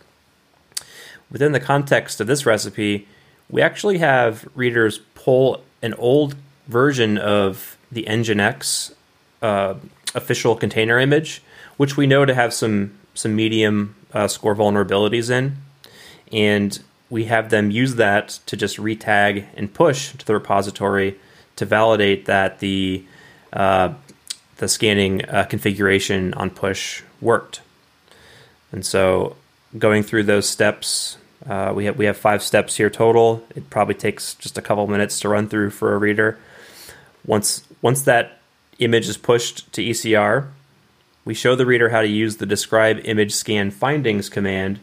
Within 1.30 1.52
the 1.52 1.60
context 1.60 2.20
of 2.20 2.26
this 2.26 2.46
recipe, 2.46 3.06
we 3.48 3.62
actually 3.62 3.98
have 3.98 4.48
readers 4.54 4.98
pull 5.26 5.60
an 5.82 5.92
old 5.94 6.36
version 6.68 7.18
of 7.18 7.76
the 7.90 8.04
Nginx 8.04 8.94
uh, 9.42 9.74
official 10.14 10.54
container 10.54 11.00
image, 11.00 11.42
which 11.76 11.96
we 11.96 12.06
know 12.06 12.24
to 12.24 12.32
have 12.32 12.54
some 12.54 12.92
some 13.12 13.34
medium 13.34 13.96
uh, 14.14 14.28
score 14.28 14.54
vulnerabilities 14.54 15.28
in, 15.28 15.56
and 16.32 16.78
we 17.10 17.24
have 17.24 17.50
them 17.50 17.72
use 17.72 17.96
that 17.96 18.38
to 18.46 18.56
just 18.56 18.76
retag 18.76 19.46
and 19.56 19.74
push 19.74 20.12
to 20.12 20.24
the 20.24 20.34
repository 20.34 21.18
to 21.56 21.64
validate 21.64 22.26
that 22.26 22.60
the 22.60 23.04
uh, 23.52 23.92
the 24.58 24.68
scanning 24.68 25.24
uh, 25.24 25.44
configuration 25.44 26.34
on 26.34 26.50
push 26.50 27.02
worked. 27.20 27.62
And 28.70 28.86
so 28.86 29.34
going 29.76 30.04
through 30.04 30.24
those 30.24 30.48
steps. 30.48 31.18
Uh, 31.44 31.72
we 31.74 31.84
have 31.84 31.96
we 31.96 32.06
have 32.06 32.16
five 32.16 32.42
steps 32.42 32.76
here 32.76 32.90
total. 32.90 33.44
It 33.54 33.68
probably 33.70 33.94
takes 33.94 34.34
just 34.34 34.56
a 34.56 34.62
couple 34.62 34.86
minutes 34.86 35.20
to 35.20 35.28
run 35.28 35.48
through 35.48 35.70
for 35.70 35.94
a 35.94 35.98
reader. 35.98 36.38
Once 37.26 37.64
once 37.82 38.02
that 38.02 38.38
image 38.78 39.08
is 39.08 39.16
pushed 39.16 39.70
to 39.72 39.82
ECR, 39.82 40.48
we 41.24 41.34
show 41.34 41.54
the 41.54 41.66
reader 41.66 41.90
how 41.90 42.00
to 42.00 42.08
use 42.08 42.36
the 42.36 42.46
describe 42.46 43.00
image 43.04 43.34
scan 43.34 43.70
findings 43.70 44.28
command 44.28 44.80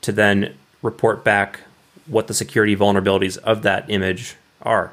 to 0.00 0.12
then 0.12 0.54
report 0.82 1.22
back 1.22 1.60
what 2.06 2.26
the 2.26 2.34
security 2.34 2.74
vulnerabilities 2.74 3.36
of 3.38 3.62
that 3.62 3.88
image 3.88 4.36
are. 4.62 4.92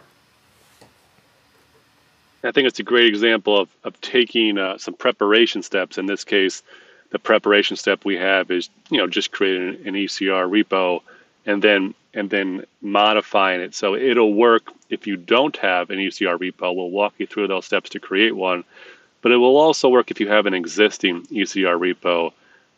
I 2.43 2.51
think 2.51 2.67
it's 2.67 2.79
a 2.79 2.83
great 2.83 3.07
example 3.07 3.59
of, 3.59 3.69
of 3.83 3.99
taking 3.99 4.57
uh, 4.57 4.77
some 4.77 4.93
preparation 4.93 5.63
steps. 5.63 5.97
In 5.97 6.05
this 6.05 6.23
case, 6.23 6.63
the 7.09 7.19
preparation 7.19 7.77
step 7.77 8.03
we 8.05 8.15
have 8.15 8.51
is 8.51 8.69
you 8.89 8.97
know 8.97 9.07
just 9.07 9.31
creating 9.31 9.87
an, 9.87 9.93
ECR 9.93 10.49
repo 10.49 11.01
and 11.45 11.61
then 11.61 11.93
and 12.13 12.29
then 12.29 12.65
modifying 12.81 13.61
it 13.61 13.75
so 13.75 13.95
it'll 13.95 14.33
work 14.33 14.71
if 14.89 15.07
you 15.07 15.17
don't 15.17 15.57
have 15.57 15.89
an 15.89 15.97
ECR 15.99 16.37
repo. 16.37 16.75
We'll 16.75 16.89
walk 16.89 17.15
you 17.17 17.27
through 17.27 17.47
those 17.47 17.65
steps 17.65 17.89
to 17.91 17.99
create 17.99 18.35
one, 18.35 18.63
but 19.21 19.31
it 19.31 19.37
will 19.37 19.57
also 19.57 19.89
work 19.89 20.11
if 20.11 20.19
you 20.19 20.27
have 20.29 20.45
an 20.45 20.53
existing 20.53 21.23
ECR 21.27 21.77
repo 21.77 22.31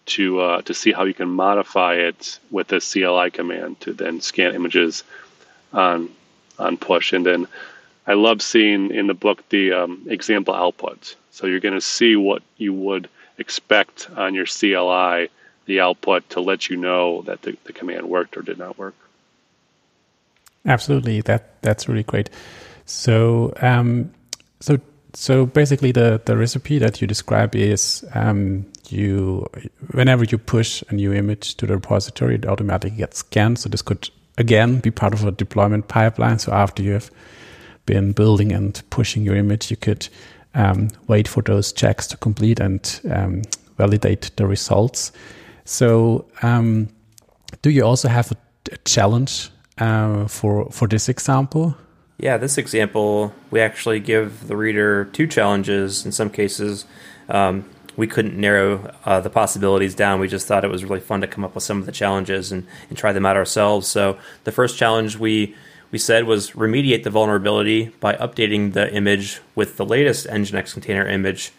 to 0.07 0.39
uh, 0.39 0.61
to 0.63 0.73
see 0.73 0.91
how 0.91 1.03
you 1.05 1.13
can 1.13 1.29
modify 1.29 1.95
it 1.95 2.39
with 2.49 2.71
a 2.73 2.79
CLI 2.79 3.29
command 3.31 3.79
to 3.81 3.93
then 3.93 4.21
scan 4.21 4.55
images 4.55 5.03
on 5.73 6.09
on 6.57 6.77
push 6.77 7.13
and 7.13 7.25
then 7.25 7.47
I 8.07 8.13
love 8.13 8.41
seeing 8.41 8.89
in 8.89 9.05
the 9.05 9.13
book 9.13 9.47
the 9.49 9.71
um, 9.71 10.07
example 10.09 10.55
outputs. 10.55 11.13
So 11.29 11.45
you're 11.45 11.59
going 11.59 11.75
to 11.75 11.81
see 11.81 12.15
what 12.15 12.41
you 12.57 12.73
would 12.73 13.07
expect 13.39 14.09
on 14.15 14.35
your 14.35 14.45
CLI, 14.45 15.29
the 15.65 15.79
output 15.79 16.29
to 16.31 16.41
let 16.41 16.69
you 16.69 16.77
know 16.77 17.21
that 17.23 17.41
the, 17.43 17.57
the 17.65 17.73
command 17.73 18.09
worked 18.09 18.37
or 18.37 18.41
did 18.41 18.57
not 18.57 18.77
work. 18.77 18.95
Absolutely, 20.65 21.21
that 21.21 21.61
that's 21.61 21.87
really 21.87 22.03
great. 22.03 22.29
So, 22.85 23.53
um, 23.61 24.11
so 24.59 24.79
so 25.13 25.45
basically, 25.45 25.91
the 25.91 26.21
the 26.25 26.35
recipe 26.35 26.79
that 26.79 27.01
you 27.01 27.07
describe 27.07 27.55
is 27.55 28.03
um, 28.13 28.65
you 28.89 29.47
whenever 29.91 30.23
you 30.23 30.37
push 30.37 30.83
a 30.89 30.93
new 30.93 31.13
image 31.13 31.55
to 31.55 31.65
the 31.65 31.75
repository, 31.75 32.35
it 32.35 32.45
automatically 32.45 32.97
gets 32.97 33.19
scanned. 33.19 33.59
So 33.59 33.69
this 33.69 33.81
could 33.81 34.09
again 34.37 34.79
be 34.79 34.91
part 34.91 35.13
of 35.13 35.25
a 35.25 35.31
deployment 35.31 35.87
pipeline. 35.87 36.39
So 36.39 36.51
after 36.51 36.83
you 36.83 36.93
have 36.93 37.11
been 37.85 38.11
building 38.11 38.51
and 38.51 38.81
pushing 38.89 39.23
your 39.23 39.35
image, 39.35 39.71
you 39.71 39.77
could 39.77 40.07
um, 40.55 40.89
wait 41.07 41.27
for 41.27 41.41
those 41.43 41.71
checks 41.71 42.07
to 42.07 42.17
complete 42.17 42.59
and 42.59 43.01
um, 43.11 43.41
validate 43.77 44.31
the 44.35 44.45
results. 44.45 45.11
So, 45.65 46.25
um, 46.41 46.89
do 47.61 47.69
you 47.69 47.83
also 47.83 48.07
have 48.07 48.31
a, 48.31 48.37
a 48.71 48.77
challenge 48.85 49.49
uh, 49.77 50.27
for 50.27 50.69
for 50.71 50.87
this 50.87 51.09
example? 51.09 51.75
Yeah, 52.17 52.37
this 52.37 52.57
example 52.57 53.33
we 53.51 53.61
actually 53.61 53.99
give 53.99 54.47
the 54.47 54.57
reader 54.57 55.05
two 55.05 55.27
challenges. 55.27 56.05
In 56.05 56.11
some 56.11 56.29
cases, 56.29 56.85
um, 57.29 57.63
we 57.95 58.07
couldn't 58.07 58.37
narrow 58.39 58.93
uh, 59.05 59.19
the 59.19 59.29
possibilities 59.29 59.95
down. 59.95 60.19
We 60.19 60.27
just 60.27 60.47
thought 60.47 60.63
it 60.63 60.71
was 60.71 60.83
really 60.83 60.99
fun 60.99 61.21
to 61.21 61.27
come 61.27 61.43
up 61.43 61.55
with 61.55 61.63
some 61.63 61.79
of 61.79 61.85
the 61.85 61.91
challenges 61.91 62.51
and, 62.51 62.65
and 62.89 62.97
try 62.97 63.13
them 63.13 63.25
out 63.25 63.35
ourselves. 63.35 63.87
So 63.87 64.17
the 64.43 64.51
first 64.51 64.77
challenge 64.77 65.17
we 65.17 65.55
we 65.91 65.97
said 65.97 66.25
was 66.25 66.51
remediate 66.51 67.03
the 67.03 67.09
vulnerability 67.09 67.87
by 67.99 68.13
updating 68.15 68.73
the 68.73 68.93
image 68.93 69.41
with 69.55 69.77
the 69.77 69.85
latest 69.85 70.27
Nginx 70.27 70.73
container 70.73 71.07
image 71.07 71.51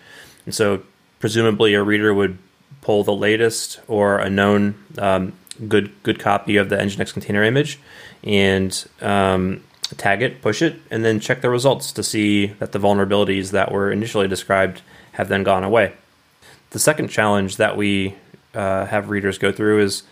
And 0.47 0.55
so, 0.55 0.83
presumably, 1.19 1.75
a 1.75 1.83
reader 1.83 2.15
would 2.15 2.39
pull 2.81 3.05
the 3.05 3.15
latest 3.15 3.81
or 3.89 4.19
a 4.19 4.31
known 4.31 4.75
um, 4.99 5.33
good 5.69 5.91
good 6.03 6.19
copy 6.19 6.57
of 6.57 6.69
the 6.69 6.77
Nginx 6.77 7.13
container 7.13 7.43
image 7.43 7.79
and 8.25 8.87
um, 9.01 9.63
tag 9.97 10.23
it, 10.23 10.41
push 10.41 10.63
it, 10.63 10.77
and 10.91 11.05
then 11.05 11.21
check 11.21 11.41
the 11.41 11.51
results 11.51 11.93
to 11.93 12.03
see 12.03 12.47
that 12.47 12.73
the 12.73 12.79
vulnerabilities 12.79 13.51
that 13.51 13.73
were 13.73 13.91
initially 13.91 14.29
described 14.29 14.83
have 15.13 15.29
then 15.29 15.43
gone 15.43 15.65
away. 15.65 15.93
The 16.71 16.79
second 16.79 17.09
challenge 17.09 17.57
that 17.57 17.77
we 17.77 18.15
uh, 18.55 18.87
have 18.87 19.11
readers 19.11 19.39
go 19.39 19.53
through 19.53 19.81
is 19.81 20.03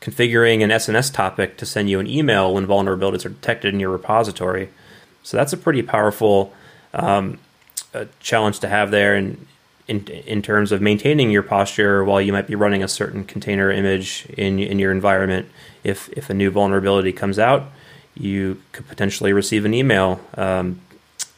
configuring 0.00 0.62
an 0.62 0.70
SNS 0.70 1.12
topic 1.12 1.56
to 1.58 1.66
send 1.66 1.90
you 1.90 2.00
an 2.00 2.06
email 2.06 2.54
when 2.54 2.66
vulnerabilities 2.66 3.24
are 3.24 3.30
detected 3.30 3.74
in 3.74 3.80
your 3.80 3.90
repository. 3.90 4.68
So 5.22 5.36
that's 5.36 5.52
a 5.52 5.56
pretty 5.56 5.82
powerful 5.82 6.52
um, 6.94 7.38
challenge 8.20 8.60
to 8.60 8.68
have 8.68 8.90
there, 8.90 9.14
and 9.14 9.46
in, 9.86 10.06
in 10.06 10.42
terms 10.42 10.70
of 10.70 10.80
maintaining 10.80 11.30
your 11.30 11.42
posture 11.42 12.04
while 12.04 12.20
you 12.20 12.32
might 12.32 12.46
be 12.46 12.54
running 12.54 12.82
a 12.82 12.88
certain 12.88 13.24
container 13.24 13.70
image 13.70 14.26
in 14.36 14.58
in 14.58 14.78
your 14.78 14.92
environment. 14.92 15.48
If 15.82 16.08
if 16.10 16.30
a 16.30 16.34
new 16.34 16.50
vulnerability 16.50 17.12
comes 17.12 17.38
out, 17.38 17.70
you 18.14 18.62
could 18.72 18.86
potentially 18.86 19.32
receive 19.32 19.64
an 19.64 19.74
email 19.74 20.20
um, 20.34 20.80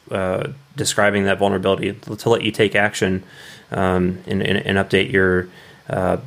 uh, 0.09 0.49
describing 0.75 1.25
that 1.25 1.37
vulnerability 1.37 1.93
to 1.93 2.29
let 2.29 2.41
you 2.41 2.51
take 2.51 2.75
action 2.75 3.23
um, 3.71 4.21
and, 4.27 4.41
and, 4.41 4.57
and, 4.57 4.77
update 4.77 5.11
your 5.11 5.47
uh, 5.89 6.17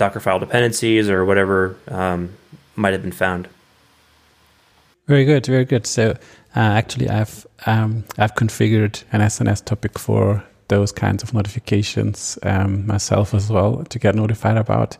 Dockerfile 0.00 0.40
dependencies 0.40 1.10
or 1.10 1.24
whatever 1.24 1.76
um, 1.88 2.30
might 2.74 2.92
have 2.92 3.02
been 3.02 3.12
found. 3.12 3.48
Very 5.06 5.24
good, 5.24 5.44
very 5.44 5.64
good. 5.66 5.86
So 5.86 6.12
uh, 6.56 6.70
actually, 6.80 7.08
I've 7.10 7.46
um, 7.66 8.04
I've 8.16 8.34
configured 8.34 9.04
an 9.12 9.20
SNS 9.20 9.64
topic 9.64 9.98
for 9.98 10.42
those 10.68 10.92
kinds 10.92 11.22
of 11.22 11.34
notifications 11.34 12.38
um, 12.44 12.86
myself 12.86 13.34
as 13.34 13.50
well 13.50 13.84
to 13.84 13.98
get 13.98 14.14
notified 14.14 14.56
about 14.56 14.96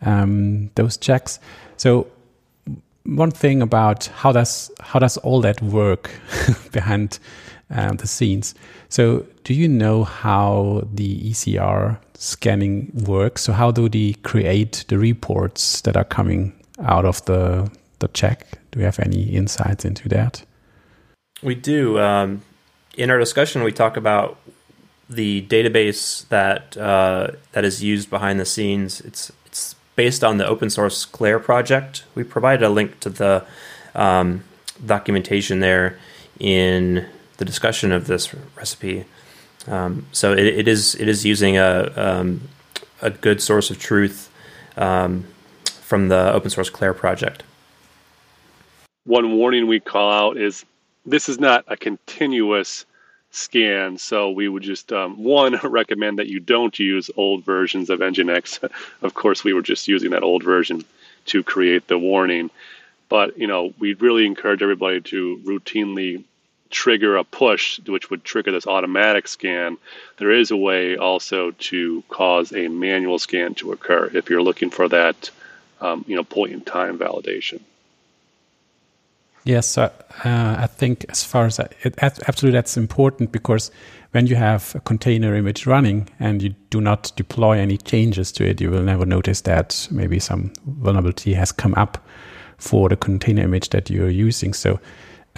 um, 0.00 0.70
those 0.74 0.96
checks. 0.96 1.38
So 1.76 2.08
one 3.04 3.30
thing 3.30 3.62
about 3.62 4.06
how 4.06 4.32
does 4.32 4.70
how 4.80 4.98
does 4.98 5.16
all 5.18 5.40
that 5.42 5.60
work 5.62 6.10
behind 6.72 7.18
um, 7.72 7.96
the 7.96 8.06
scenes? 8.06 8.54
So 8.88 9.26
do 9.44 9.54
you 9.54 9.68
know 9.68 10.04
how 10.04 10.86
the 10.92 11.30
ECR 11.30 11.98
scanning 12.14 12.90
works? 12.94 13.42
So 13.42 13.52
how 13.52 13.70
do 13.70 13.88
they 13.88 14.14
create 14.22 14.84
the 14.88 14.98
reports 14.98 15.80
that 15.82 15.96
are 15.96 16.04
coming 16.04 16.52
out 16.84 17.04
of 17.04 17.24
the 17.24 17.70
the 17.98 18.08
check? 18.08 18.46
Do 18.70 18.78
we 18.78 18.84
have 18.84 18.98
any 18.98 19.22
insights 19.22 19.84
into 19.84 20.08
that? 20.08 20.44
We 21.42 21.54
do. 21.54 21.98
Um, 21.98 22.42
in 22.96 23.10
our 23.10 23.18
discussion, 23.18 23.62
we 23.62 23.72
talk 23.72 23.96
about 23.96 24.38
the 25.08 25.46
database 25.48 26.28
that 26.28 26.76
uh, 26.76 27.32
that 27.52 27.64
is 27.64 27.82
used 27.82 28.10
behind 28.10 28.38
the 28.38 28.44
scenes. 28.44 29.00
It's 29.00 29.32
it's 29.46 29.74
based 29.96 30.24
on 30.24 30.38
the 30.38 30.46
open 30.46 30.70
source 30.70 31.04
Clair 31.04 31.38
project. 31.38 32.04
We 32.14 32.24
provided 32.24 32.64
a 32.64 32.70
link 32.70 33.00
to 33.00 33.10
the 33.10 33.44
um, 33.94 34.44
documentation 34.84 35.60
there 35.60 35.98
in 36.38 37.06
the 37.42 37.46
discussion 37.46 37.90
of 37.90 38.06
this 38.06 38.32
recipe. 38.56 39.04
Um, 39.66 40.06
so 40.12 40.32
it, 40.32 40.46
it 40.46 40.68
is 40.68 40.94
it 40.94 41.08
is 41.08 41.24
using 41.24 41.56
a 41.56 41.92
um, 41.96 42.48
a 43.00 43.10
good 43.10 43.42
source 43.42 43.68
of 43.68 43.80
truth 43.80 44.30
um, 44.76 45.24
from 45.64 46.06
the 46.06 46.32
open 46.32 46.50
source 46.50 46.70
Clair 46.70 46.94
project. 46.94 47.42
One 49.06 49.32
warning 49.32 49.66
we 49.66 49.80
call 49.80 50.12
out 50.12 50.36
is 50.36 50.64
this 51.04 51.28
is 51.28 51.40
not 51.40 51.64
a 51.66 51.76
continuous 51.76 52.86
scan. 53.32 53.98
So 53.98 54.30
we 54.30 54.48
would 54.48 54.62
just 54.62 54.92
um, 54.92 55.20
one 55.20 55.58
recommend 55.64 56.20
that 56.20 56.28
you 56.28 56.38
don't 56.38 56.78
use 56.78 57.10
old 57.16 57.44
versions 57.44 57.90
of 57.90 57.98
Nginx. 57.98 58.70
of 59.02 59.14
course, 59.14 59.42
we 59.42 59.52
were 59.52 59.62
just 59.62 59.88
using 59.88 60.12
that 60.12 60.22
old 60.22 60.44
version 60.44 60.84
to 61.26 61.42
create 61.42 61.88
the 61.88 61.98
warning. 61.98 62.50
But 63.08 63.36
you 63.36 63.48
know, 63.48 63.74
we 63.80 63.94
really 63.94 64.26
encourage 64.26 64.62
everybody 64.62 65.00
to 65.00 65.40
routinely 65.44 66.22
trigger 66.72 67.16
a 67.16 67.24
push, 67.24 67.78
which 67.86 68.10
would 68.10 68.24
trigger 68.24 68.50
this 68.50 68.66
automatic 68.66 69.28
scan. 69.28 69.76
There 70.16 70.30
is 70.30 70.50
a 70.50 70.56
way 70.56 70.96
also 70.96 71.52
to 71.52 72.02
cause 72.08 72.52
a 72.52 72.68
manual 72.68 73.18
scan 73.18 73.54
to 73.56 73.72
occur 73.72 74.10
if 74.12 74.28
you're 74.28 74.42
looking 74.42 74.70
for 74.70 74.88
that, 74.88 75.30
um, 75.80 76.04
you 76.08 76.16
know, 76.16 76.24
point 76.24 76.52
in 76.52 76.62
time 76.62 76.98
validation. 76.98 77.60
Yes, 79.44 79.76
uh, 79.76 79.90
I 80.24 80.68
think 80.68 81.04
as 81.08 81.24
far 81.24 81.46
as 81.46 81.58
I, 81.58 81.68
it, 81.82 81.94
absolutely 82.00 82.56
that's 82.56 82.76
important 82.76 83.32
because 83.32 83.72
when 84.12 84.26
you 84.28 84.36
have 84.36 84.74
a 84.76 84.80
container 84.80 85.34
image 85.34 85.66
running 85.66 86.08
and 86.20 86.42
you 86.42 86.54
do 86.70 86.80
not 86.80 87.10
deploy 87.16 87.58
any 87.58 87.76
changes 87.76 88.30
to 88.32 88.48
it, 88.48 88.60
you 88.60 88.70
will 88.70 88.82
never 88.82 89.04
notice 89.04 89.40
that 89.42 89.88
maybe 89.90 90.20
some 90.20 90.52
vulnerability 90.66 91.34
has 91.34 91.50
come 91.50 91.74
up 91.74 92.06
for 92.58 92.88
the 92.88 92.96
container 92.96 93.42
image 93.42 93.70
that 93.70 93.90
you're 93.90 94.10
using. 94.10 94.52
So 94.54 94.78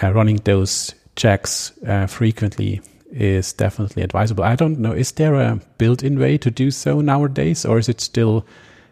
uh, 0.03 0.11
running 0.13 0.37
those 0.43 0.93
checks 1.15 1.71
uh, 1.87 2.07
frequently 2.07 2.81
is 3.11 3.53
definitely 3.53 4.03
advisable. 4.03 4.43
I 4.43 4.55
don't 4.55 4.79
know, 4.79 4.91
is 4.91 5.11
there 5.13 5.35
a 5.35 5.59
built-in 5.77 6.19
way 6.19 6.37
to 6.39 6.51
do 6.51 6.71
so 6.71 7.01
nowadays, 7.01 7.65
or 7.65 7.77
is 7.77 7.87
it 7.87 8.01
still 8.01 8.45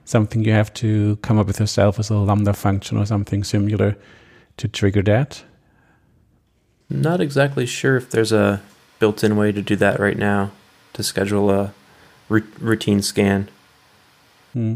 something 0.05 0.43
you 0.43 0.51
have 0.51 0.73
to 0.75 1.17
come 1.17 1.39
up 1.39 1.47
with 1.47 1.59
yourself 1.59 1.99
as 1.99 2.09
a 2.09 2.15
Lambda 2.15 2.53
function 2.53 2.97
or 2.97 3.05
something 3.05 3.43
similar? 3.43 3.97
to 4.57 4.67
trigger 4.67 5.01
that? 5.03 5.43
Not 6.89 7.21
exactly 7.21 7.65
sure 7.65 7.97
if 7.97 8.09
there's 8.09 8.31
a 8.31 8.61
built 8.99 9.23
in 9.23 9.35
way 9.35 9.51
to 9.51 9.61
do 9.61 9.75
that 9.77 9.99
right 9.99 10.17
now 10.17 10.51
to 10.93 11.03
schedule 11.03 11.49
a 11.49 11.73
routine 12.29 13.01
scan. 13.01 13.49
Hmm. 14.53 14.75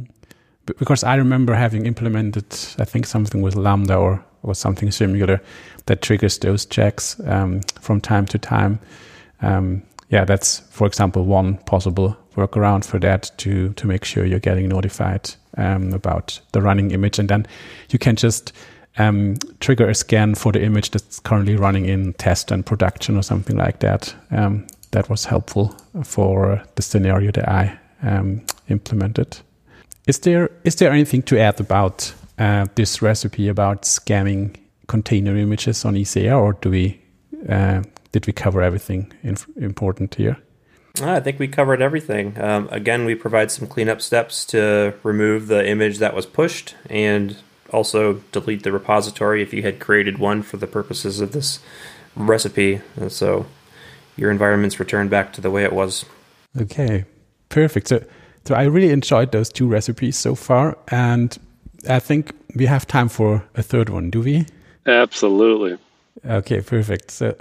Because 0.66 1.04
I 1.04 1.16
remember 1.16 1.54
having 1.54 1.86
implemented, 1.86 2.46
I 2.78 2.84
think 2.84 3.06
something 3.06 3.42
with 3.42 3.56
Lambda 3.56 3.96
or, 3.96 4.26
or 4.44 4.56
something 4.56 4.92
similar 4.92 5.42
that 5.86 6.02
triggers 6.02 6.38
those 6.40 6.66
checks 6.66 7.20
um, 7.26 7.62
from 7.82 8.02
time 8.02 8.26
to 8.28 8.38
time. 8.38 8.80
Um, 9.42 9.84
yeah, 10.10 10.26
that's, 10.26 10.60
for 10.70 10.88
example, 10.88 11.26
one 11.26 11.58
possible 11.66 12.18
workaround 12.36 12.86
for 12.86 13.00
that 13.00 13.32
to 13.38 13.74
to 13.74 13.88
make 13.88 14.06
sure 14.06 14.26
you're 14.26 14.40
getting 14.40 14.70
notified 14.70 15.32
um, 15.58 15.94
about 15.94 16.40
the 16.52 16.62
running 16.62 16.92
image, 16.92 17.20
and 17.20 17.30
then 17.30 17.46
you 17.90 18.00
can 18.00 18.16
just 18.16 18.54
um, 18.98 19.36
trigger 19.60 19.90
a 19.90 19.96
scan 19.96 20.36
for 20.36 20.52
the 20.52 20.62
image 20.62 20.92
that's 20.92 21.20
currently 21.20 21.56
running 21.56 21.86
in 21.86 22.14
test 22.14 22.52
and 22.52 22.66
production 22.66 23.18
or 23.18 23.24
something 23.24 23.58
like 23.58 23.80
that. 23.80 24.16
Um, 24.32 24.68
that 24.92 25.10
was 25.10 25.26
helpful 25.26 25.76
for 26.04 26.64
the 26.76 26.82
scenario 26.82 27.32
that 27.32 27.50
I 27.50 27.78
um, 28.02 28.42
implemented. 28.70 29.38
Is 30.08 30.20
there 30.20 30.50
is 30.64 30.76
there 30.76 30.92
anything 30.92 31.24
to 31.24 31.38
add 31.38 31.60
about 31.60 32.14
uh, 32.38 32.66
this 32.76 33.02
recipe 33.02 33.48
about 33.48 33.86
scanning 33.86 34.56
container 34.88 35.36
images 35.36 35.86
on 35.86 35.96
ECR, 35.96 36.40
or 36.40 36.54
do 36.54 36.70
we 36.70 37.02
uh, 37.50 37.84
did 38.12 38.26
we 38.26 38.34
cover 38.34 38.62
everything 38.62 39.12
important 39.58 40.16
here? 40.16 40.38
I 41.02 41.20
think 41.20 41.38
we 41.38 41.48
covered 41.48 41.82
everything. 41.82 42.40
Um, 42.42 42.68
again, 42.72 43.06
we 43.06 43.14
provide 43.14 43.52
some 43.52 43.68
cleanup 43.68 44.02
steps 44.02 44.46
to 44.46 44.96
remove 45.04 45.48
the 45.48 45.68
image 45.68 46.00
that 46.00 46.16
was 46.16 46.26
pushed 46.26 46.76
and 46.90 47.38
also 47.72 48.22
delete 48.32 48.64
the 48.64 48.72
repository 48.72 49.44
if 49.44 49.54
you 49.54 49.62
had 49.62 49.80
created 49.80 50.18
one 50.18 50.42
for 50.42 50.58
the 50.58 50.68
purposes 50.68 51.20
of 51.20 51.34
this 51.34 51.60
recipe. 52.16 52.82
And 52.96 53.12
so 53.12 53.46
your 54.16 54.32
environment's 54.32 54.80
returned 54.80 55.10
back 55.10 55.34
to 55.34 55.42
the 55.42 55.52
way 55.52 55.64
it 55.64 55.74
was. 55.74 56.06
Okay, 56.60 57.06
perfect. 57.50 57.90
So, 57.90 58.04
so 58.46 58.56
I 58.56 58.64
really 58.64 58.90
enjoyed 58.90 59.32
those 59.32 59.50
two 59.50 59.68
recipes 59.68 60.18
so 60.18 60.34
far, 60.34 60.78
and 60.88 61.38
I 61.90 62.00
think 62.00 62.34
we 62.56 62.66
have 62.66 62.88
time 62.88 63.10
for 63.10 63.44
a 63.56 63.64
third 63.64 63.90
one. 63.90 64.10
Do 64.10 64.22
we? 64.22 64.46
Absolutely. 64.86 65.78
Okay, 66.26 66.62
perfect. 66.62 67.12
So, 67.12 67.36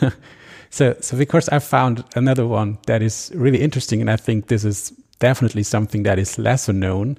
so, 0.70 0.96
so 1.00 1.16
because 1.16 1.48
I 1.48 1.58
found 1.58 2.04
another 2.14 2.46
one 2.46 2.78
that 2.86 3.02
is 3.02 3.32
really 3.34 3.60
interesting, 3.60 4.00
and 4.00 4.10
I 4.10 4.16
think 4.16 4.48
this 4.48 4.64
is 4.64 4.90
definitely 5.18 5.62
something 5.62 6.02
that 6.04 6.18
is 6.18 6.38
lesser 6.38 6.72
known 6.72 7.18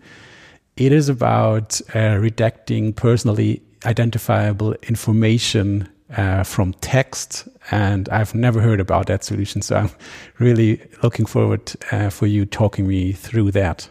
it 0.78 0.92
is 0.92 1.10
about 1.10 1.82
uh, 1.90 2.18
redacting 2.18 2.96
personally 2.96 3.62
identifiable 3.86 4.74
information 4.84 5.88
uh, 6.16 6.44
from 6.44 6.74
text, 6.76 7.48
and 7.72 8.10
I've 8.10 8.36
never 8.36 8.62
heard 8.62 8.80
about 8.80 9.08
that 9.08 9.24
solution. 9.24 9.62
So 9.62 9.76
I'm 9.76 9.90
really 10.40 10.82
looking 11.04 11.26
forward 11.26 11.74
uh, 11.92 12.10
for 12.10 12.28
you 12.28 12.46
talking 12.46 12.88
me 12.88 13.12
through 13.12 13.52
that. 13.52 13.90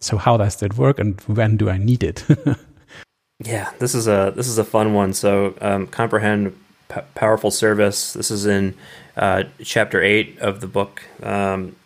So 0.00 0.16
how 0.16 0.36
does 0.36 0.56
that 0.56 0.76
work, 0.76 0.98
and 0.98 1.20
when 1.22 1.56
do 1.56 1.68
I 1.68 1.78
need 1.78 2.02
it? 2.02 2.24
yeah, 3.44 3.72
this 3.78 3.94
is 3.94 4.06
a 4.06 4.32
this 4.34 4.46
is 4.46 4.58
a 4.58 4.64
fun 4.64 4.94
one. 4.94 5.12
So 5.12 5.54
um, 5.60 5.86
comprehend 5.86 6.56
p- 6.88 7.00
powerful 7.14 7.50
service. 7.50 8.12
This 8.12 8.30
is 8.30 8.46
in 8.46 8.74
uh, 9.16 9.44
chapter 9.62 10.02
eight 10.02 10.38
of 10.38 10.60
the 10.60 10.66
book. 10.66 11.02
Um, 11.22 11.76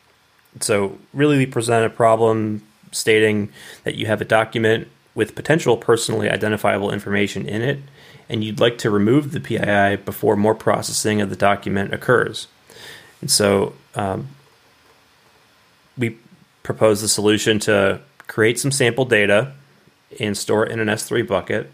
so 0.61 0.99
really, 1.15 1.39
we 1.39 1.47
present 1.47 1.87
a 1.87 1.91
problem 1.91 2.63
stating 2.91 3.51
that 3.85 3.95
you 3.95 4.07
have 4.07 4.21
a 4.21 4.25
document 4.25 4.89
with 5.15 5.35
potential 5.35 5.77
personally 5.77 6.29
identifiable 6.29 6.91
information 6.91 7.47
in 7.49 7.63
it, 7.63 7.79
and 8.29 8.45
you'd 8.45 8.61
like 8.61 8.79
to 8.79 8.91
remove 8.91 9.33
the 9.33 9.41
PII 9.41 9.97
before 10.05 10.37
more 10.37 10.55
processing 10.55 11.21
of 11.21 11.31
the 11.31 11.37
document 11.37 11.93
occurs. 11.93 12.47
And 13.21 13.31
so, 13.31 13.75
um, 13.95 14.29
we 15.97 16.17
propose 16.63 17.01
the 17.01 17.09
solution 17.09 17.59
to 17.61 18.01
create 18.27 18.59
some 18.59 18.71
sample 18.71 19.05
data 19.05 19.53
and 20.21 20.37
store 20.37 20.67
it 20.67 20.73
in 20.73 20.79
an 20.79 20.89
S3 20.89 21.27
bucket, 21.27 21.71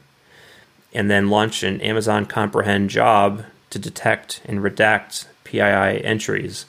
and 0.92 1.10
then 1.10 1.28
launch 1.28 1.62
an 1.62 1.80
Amazon 1.80 2.24
Comprehend 2.24 2.90
job 2.90 3.44
to 3.70 3.78
detect 3.78 4.40
and 4.44 4.60
redact 4.60 5.26
PII 5.44 6.04
entries. 6.04 6.66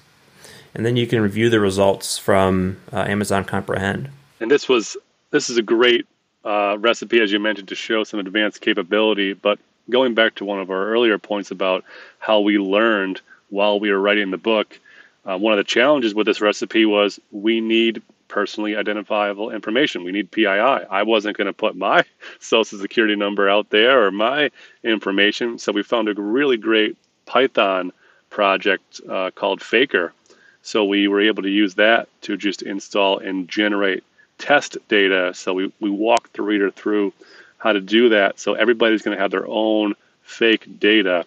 And 0.74 0.86
then 0.86 0.96
you 0.96 1.08
can 1.08 1.22
review 1.22 1.50
the 1.50 1.60
results 1.60 2.18
from 2.18 2.78
uh, 2.92 2.98
Amazon 3.02 3.44
Comprehend. 3.46 4.10
And 4.40 4.50
this 4.50 4.70
was 4.70 4.98
this 5.32 5.50
is 5.50 5.58
a 5.58 5.62
great 5.62 6.06
uh, 6.44 6.78
recipe, 6.80 7.22
as 7.22 7.32
you 7.32 7.40
mentioned, 7.40 7.68
to 7.70 7.76
show 7.76 8.04
some 8.04 8.20
advanced 8.20 8.62
capability. 8.62 9.34
But 9.34 9.60
going 9.90 10.14
back 10.14 10.36
to 10.36 10.46
one 10.46 10.60
of 10.60 10.70
our 10.70 10.88
earlier 10.88 11.18
points 11.18 11.52
about 11.52 11.84
how 12.20 12.40
we 12.40 12.58
learned 12.58 13.22
while 13.50 13.80
we 13.80 13.92
were 13.92 14.00
writing 14.00 14.32
the 14.32 14.38
book, 14.38 14.80
uh, 15.26 15.38
one 15.38 15.54
of 15.54 15.58
the 15.58 15.64
challenges 15.64 16.14
with 16.14 16.26
this 16.26 16.42
recipe 16.42 16.86
was 16.86 17.20
we 17.32 17.62
need 17.62 18.02
personally 18.28 18.76
identifiable 18.76 19.50
information. 19.52 20.04
We 20.04 20.12
need 20.12 20.32
PII. 20.32 20.48
I 20.48 21.04
wasn't 21.04 21.36
going 21.36 21.48
to 21.48 21.54
put 21.54 21.76
my 21.76 22.06
social 22.40 22.80
security 22.80 23.16
number 23.16 23.50
out 23.50 23.70
there 23.70 24.06
or 24.06 24.12
my 24.12 24.52
information. 24.84 25.60
So 25.60 25.72
we 25.72 25.84
found 25.84 26.08
a 26.08 26.14
really 26.14 26.58
great 26.58 26.96
Python 27.26 27.92
project 28.30 29.02
uh, 29.10 29.32
called 29.32 29.62
Faker. 29.62 30.14
So 30.62 30.86
we 30.86 31.08
were 31.08 31.22
able 31.22 31.44
to 31.44 31.50
use 31.50 31.76
that 31.76 32.08
to 32.22 32.38
just 32.38 32.62
install 32.62 33.20
and 33.20 33.48
generate 33.50 34.04
test 34.38 34.78
data. 34.88 35.34
So 35.34 35.54
we, 35.54 35.74
we 35.80 35.90
walked 35.90 36.34
the 36.34 36.44
reader 36.44 36.72
through 36.72 37.12
how 37.58 37.74
to 37.74 37.82
do 37.82 38.10
that. 38.10 38.40
So 38.40 38.54
everybody's 38.54 39.02
going 39.02 39.18
to 39.18 39.22
have 39.22 39.32
their 39.32 39.48
own 39.48 39.96
fake 40.24 40.80
data 40.80 41.26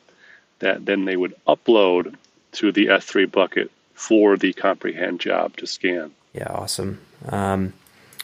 that 0.61 0.87
then 0.87 1.05
they 1.05 1.16
would 1.16 1.35
upload 1.46 2.14
to 2.52 2.70
the 2.70 2.87
S3 2.87 3.31
bucket 3.31 3.70
for 4.02 4.36
the 4.36 4.52
comprehend 4.52 5.20
job 5.20 5.56
to 5.56 5.64
scan. 5.64 6.10
Yeah, 6.34 6.48
awesome. 6.50 7.00
Um, 7.28 7.72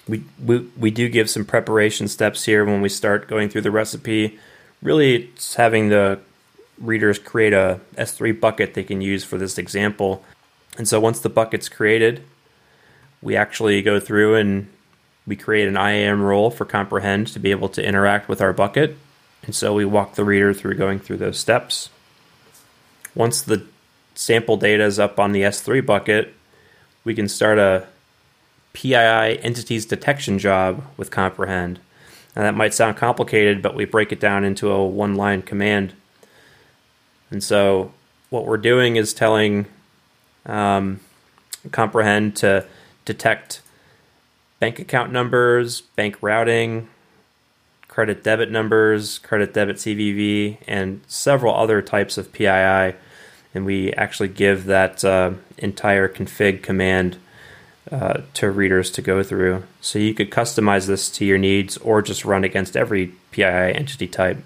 we, 0.09 0.25
we, 0.45 0.69
we 0.77 0.91
do 0.91 1.09
give 1.09 1.31
some 1.31 1.45
preparation 1.45 2.09
steps 2.09 2.45
here 2.45 2.65
when 2.65 2.81
we 2.81 2.89
start 2.89 3.29
going 3.29 3.49
through 3.49 3.61
the 3.61 3.71
recipe. 3.71 4.41
Really, 4.83 5.27
it's 5.27 5.55
having 5.55 5.89
the 5.89 6.19
readers 6.79 7.21
create 7.21 7.53
a 7.53 7.79
S3 7.95 8.41
bucket 8.41 8.75
they 8.75 8.83
can 8.83 9.01
use 9.01 9.23
for 9.23 9.39
this 9.39 9.57
example. 9.57 10.25
And 10.77 10.89
so 10.89 10.99
once 10.99 11.21
the 11.21 11.29
bucket's 11.29 11.69
created, 11.69 12.25
we 13.23 13.37
actually 13.37 13.81
go 13.81 14.01
through 14.01 14.35
and 14.35 14.69
we 15.29 15.37
create 15.37 15.69
an 15.69 15.77
IAM 15.77 16.23
role 16.23 16.51
for 16.51 16.65
comprehend 16.65 17.29
to 17.29 17.39
be 17.39 17.53
able 17.53 17.69
to 17.69 17.87
interact 17.87 18.29
with 18.29 18.41
our 18.41 18.53
bucket. 18.53 18.99
And 19.45 19.55
so 19.55 19.75
we 19.75 19.85
walk 19.85 20.17
the 20.17 20.25
reader 20.25 20.53
through 20.53 20.75
going 20.75 20.99
through 20.99 21.19
those 21.19 21.39
steps. 21.39 21.91
Once 23.15 23.43
the 23.43 23.65
sample 24.19 24.57
data 24.57 24.83
is 24.83 24.99
up 24.99 25.21
on 25.21 25.31
the 25.31 25.43
S3 25.43 25.87
bucket, 25.87 26.35
we 27.05 27.15
can 27.15 27.29
start 27.29 27.57
a 27.57 27.87
PII 28.73 29.41
entities 29.41 29.87
detection 29.87 30.41
job 30.41 30.83
with 30.97 31.13
comprehend. 31.13 31.79
Now 32.35 32.43
that 32.43 32.57
might 32.57 32.75
sound 32.75 32.97
complicated, 32.97 33.63
but 33.63 33.77
we 33.77 33.85
break 33.85 34.11
it 34.11 34.19
down 34.19 34.43
into 34.43 34.73
a 34.73 34.85
one 34.85 35.15
line 35.15 35.43
command. 35.43 35.93
And 37.31 37.45
so 37.45 37.93
what 38.29 38.45
we're 38.45 38.57
doing 38.57 38.97
is 38.97 39.15
telling 39.15 39.67
um, 40.47 40.99
comprehend 41.71 42.35
to 42.37 42.67
detect 43.05 43.63
bank 44.59 44.81
account 44.81 45.13
numbers, 45.13 45.81
bank 45.81 46.17
routing, 46.21 46.89
credit 47.87 48.25
debit 48.25 48.51
numbers, 48.51 49.21
credit 49.21 49.55
debit 49.55 49.77
CVV, 49.77 50.59
and 50.67 51.03
several 51.07 51.55
other 51.55 51.81
types 51.81 52.19
of 52.19 52.33
PII. 52.33 52.97
And 53.55 53.65
we 53.65 53.93
actually 53.95 54.29
give 54.29 54.67
that 54.67 55.05
uh, 55.05 55.33
entire 55.57 56.09
config 56.09 56.63
command 56.63 57.17
uh, 57.91 58.21
to 58.35 58.51
readers 58.51 58.91
to 58.91 59.03
go 59.03 59.23
through. 59.23 59.65
So 59.81 59.99
you 59.99 60.15
could 60.15 60.31
customize 60.31 60.87
this 60.87 61.09
to 61.13 61.25
your 61.25 61.39
needs 61.39 61.77
or 61.79 62.03
just 62.03 62.25
run 62.25 62.45
against 62.45 62.77
every 62.77 63.13
PII 63.33 63.45
entity 63.45 64.07
type. 64.07 64.39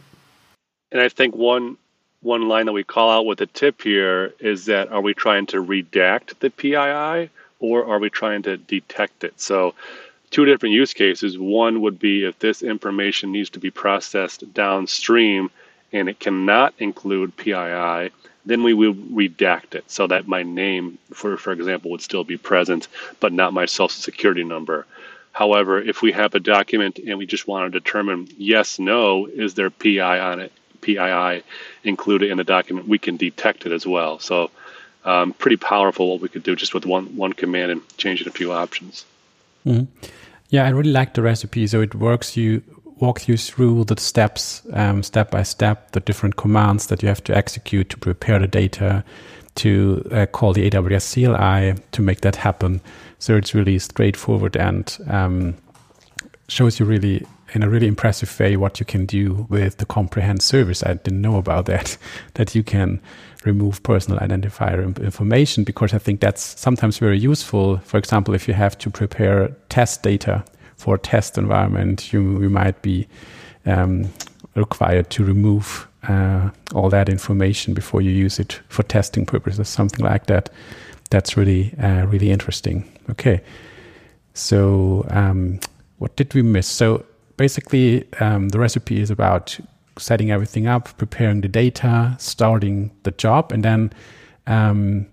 And 0.93 1.01
I 1.01 1.09
think 1.09 1.35
one 1.35 1.77
one 2.21 2.49
line 2.49 2.67
that 2.67 2.73
we 2.73 2.85
call 2.85 3.11
out 3.11 3.27
with 3.27 3.41
a 3.41 3.47
tip 3.47 3.83
here 3.83 4.33
is 4.39 4.67
that 4.67 4.93
are 4.93 5.01
we 5.01 5.13
trying 5.13 5.47
to 5.47 5.57
redact 5.57 6.39
the 6.39 6.51
PII 6.51 7.31
or 7.59 7.85
are 7.85 7.99
we 7.99 8.11
trying 8.11 8.43
to 8.43 8.57
detect 8.57 9.25
it? 9.25 9.41
So 9.41 9.75
two 10.31 10.45
different 10.45 10.75
use 10.75 10.95
cases. 10.95 11.37
One 11.37 11.81
would 11.81 11.99
be 11.99 12.25
if 12.25 12.39
this 12.39 12.63
information 12.63 13.33
needs 13.33 13.51
to 13.51 13.59
be 13.59 13.71
processed 13.71 14.53
downstream 14.55 15.51
and 15.93 16.09
it 16.09 16.21
cannot 16.21 16.75
include 16.79 17.37
PII, 17.37 18.11
then 18.45 18.63
we 18.63 18.75
will 18.75 18.95
redact 18.95 19.75
it 19.75 19.85
so 19.87 20.07
that 20.07 20.27
my 20.27 20.43
name, 20.43 20.99
for, 21.13 21.37
for 21.37 21.53
example, 21.53 21.91
would 21.91 22.03
still 22.03 22.25
be 22.25 22.37
present, 22.37 22.89
but 23.21 23.33
not 23.33 23.53
my 23.53 23.67
social 23.67 24.01
security 24.01 24.45
number. 24.45 24.87
However, 25.33 25.81
if 25.81 26.03
we 26.03 26.13
have 26.13 26.35
a 26.35 26.41
document 26.41 26.99
and 26.99 27.19
we 27.19 27.27
just 27.27 27.47
want 27.47 27.73
to 27.73 27.81
determine 27.81 28.29
yes, 28.37 28.79
no, 28.79 29.27
is 29.27 29.55
there 29.55 29.71
PI 29.71 30.19
on 30.19 30.41
it, 30.41 30.53
PII 30.83 31.43
included 31.85 32.31
in 32.31 32.37
the 32.37 32.45
document, 32.45 32.89
we 32.89 32.99
can 32.99 33.17
detect 33.17 33.65
it 33.65 33.73
as 33.73 33.87
well. 33.87 34.19
So, 34.19 34.51
um, 35.05 35.33
pretty 35.33 35.57
powerful 35.57 36.11
what 36.11 36.21
we 36.21 36.29
could 36.29 36.43
do 36.43 36.55
just 36.55 36.75
with 36.75 36.87
one 36.87 37.17
one 37.17 37.33
command 37.33 37.73
and 37.73 37.99
changing 37.99 38.29
a 38.29 38.31
few 38.31 38.53
options. 38.53 39.05
Mm-hmm. 39.67 39.85
Yeah, 40.51 40.65
I 40.65 40.69
really 40.69 40.93
like 40.93 41.15
the 41.15 41.23
recipe. 41.23 41.67
So 41.67 41.81
it 41.81 41.95
works 41.95 42.37
you 42.37 42.63
walks 43.03 43.29
you 43.29 43.37
through 43.37 43.83
the 43.85 44.01
steps, 44.01 44.63
um, 44.75 45.03
step 45.03 45.33
by 45.33 45.43
step, 45.43 45.91
the 45.91 45.99
different 45.99 46.37
commands 46.37 46.87
that 46.87 47.03
you 47.03 47.09
have 47.09 47.23
to 47.25 47.37
execute 47.37 47.91
to 47.91 47.99
prepare 47.99 48.39
the 48.39 48.47
data, 48.47 49.05
to 49.57 50.09
uh, 50.13 50.25
call 50.27 50.53
the 50.53 50.71
AWS 50.71 51.13
CLI 51.13 51.83
to 51.91 52.01
make 52.01 52.21
that 52.21 52.37
happen. 52.37 52.81
So 53.19 53.37
it's 53.37 53.55
really 53.55 53.81
straightforward 53.81 54.57
and 54.57 54.97
um, 55.09 55.57
shows 56.47 56.79
you 56.79 56.87
really 56.87 57.27
in 57.55 57.65
a 57.65 57.69
really 57.69 57.89
impressive 57.89 58.39
way 58.39 58.57
what 58.57 58.79
you 58.79 58.87
can 58.87 59.05
do 59.05 59.47
with 59.51 59.79
the 59.79 59.85
comprehend 59.85 60.41
service. 60.41 60.85
I 60.85 60.95
didn't 60.95 61.21
know 61.21 61.37
about 61.39 61.67
that, 61.67 61.99
that 62.35 62.55
you 62.55 62.63
can 62.63 63.01
remove 63.45 63.83
personal 63.83 64.21
identifier 64.21 65.03
information 65.03 65.65
because 65.65 65.93
I 65.93 65.99
think 65.99 66.21
that's 66.21 66.59
sometimes 66.61 66.99
very 66.99 67.19
useful. 67.19 67.79
For 67.79 67.99
example, 67.99 68.33
if 68.33 68.47
you 68.47 68.55
have 68.55 68.79
to 68.79 68.91
prepare 68.91 69.49
test 69.69 70.05
data 70.05 70.45
for 70.83 70.97
a 70.97 70.99
test 70.99 71.39
environment, 71.39 72.13
you, 72.13 72.43
you 72.43 72.51
might 72.51 72.83
be 72.83 73.07
um, 73.67 74.13
required 74.57 75.11
to 75.11 75.25
remove 75.25 75.87
uh, 76.09 76.51
all 76.75 76.91
that 76.91 77.09
information 77.09 77.73
before 77.73 78.03
you 78.03 78.11
use 78.11 78.41
it 78.41 78.61
for 78.69 78.83
testing 78.83 79.25
purposes, 79.25 79.69
something 79.69 80.05
like 80.05 80.27
that. 80.27 80.51
That's 81.11 81.37
really, 81.37 81.73
uh, 81.81 82.07
really 82.07 82.33
interesting. 82.33 82.85
Okay. 83.11 83.41
So, 84.35 85.07
um, 85.11 85.61
what 85.99 86.17
did 86.17 86.35
we 86.35 86.43
miss? 86.43 86.67
So, 86.67 87.05
basically, 87.37 88.05
um, 88.19 88.49
the 88.49 88.59
recipe 88.59 89.01
is 89.01 89.11
about 89.11 89.57
setting 89.99 90.33
everything 90.33 90.67
up, 90.67 90.97
preparing 90.99 91.43
the 91.43 91.49
data, 91.49 92.17
starting 92.19 92.91
the 93.05 93.13
job, 93.13 93.53
and 93.53 93.63
then 93.63 93.93
um, 94.49 95.07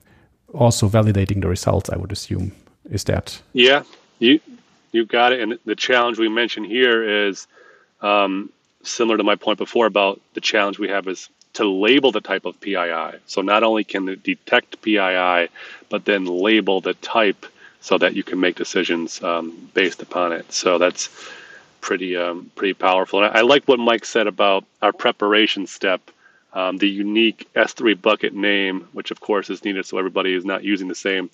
also 0.51 0.89
validating 0.89 1.41
the 1.41 1.47
results. 1.47 1.91
I 1.91 1.97
would 1.97 2.11
assume 2.11 2.53
is 2.89 3.03
that. 3.03 3.39
Yeah, 3.53 3.83
you 4.17 4.39
you 4.91 5.05
got 5.05 5.33
it. 5.33 5.41
And 5.41 5.59
the 5.65 5.75
challenge 5.75 6.17
we 6.17 6.29
mentioned 6.29 6.65
here 6.65 7.27
is 7.27 7.47
um, 8.01 8.49
similar 8.83 9.17
to 9.17 9.23
my 9.23 9.35
point 9.35 9.57
before 9.57 9.85
about 9.85 10.21
the 10.33 10.41
challenge 10.41 10.79
we 10.79 10.89
have 10.89 11.07
is 11.07 11.29
to 11.53 11.67
label 11.67 12.11
the 12.11 12.21
type 12.21 12.45
of 12.45 12.59
PII. 12.61 13.19
So 13.25 13.41
not 13.41 13.63
only 13.63 13.83
can 13.83 14.07
it 14.09 14.23
detect 14.23 14.81
PII, 14.81 15.49
but 15.89 16.05
then 16.05 16.25
label 16.25 16.81
the 16.81 16.93
type 16.95 17.45
so 17.81 17.97
that 17.97 18.15
you 18.15 18.23
can 18.23 18.39
make 18.39 18.55
decisions 18.55 19.21
um, 19.23 19.69
based 19.73 20.01
upon 20.01 20.31
it. 20.33 20.51
So 20.51 20.77
that's 20.77 21.09
pretty 21.81 22.15
um, 22.15 22.51
pretty 22.55 22.73
powerful. 22.73 23.23
And 23.23 23.33
I, 23.33 23.39
I, 23.39 23.41
like 23.41 23.65
what 23.65 23.79
Mike 23.79 24.05
said 24.05 24.27
about 24.27 24.65
our 24.81 24.91
preparation 24.91 25.65
step, 25.65 26.01
um, 26.53 26.77
the 26.77 26.89
unique 26.89 27.47
S3 27.55 27.99
bucket 27.99 28.33
name, 28.33 28.87
which 28.91 29.11
of 29.11 29.19
course 29.21 29.49
is 29.49 29.63
needed 29.63 29.85
so 29.85 29.97
everybody 29.97 30.33
is 30.33 30.45
not 30.45 30.63
using 30.63 30.87
the 30.87 30.95
same 30.95 31.29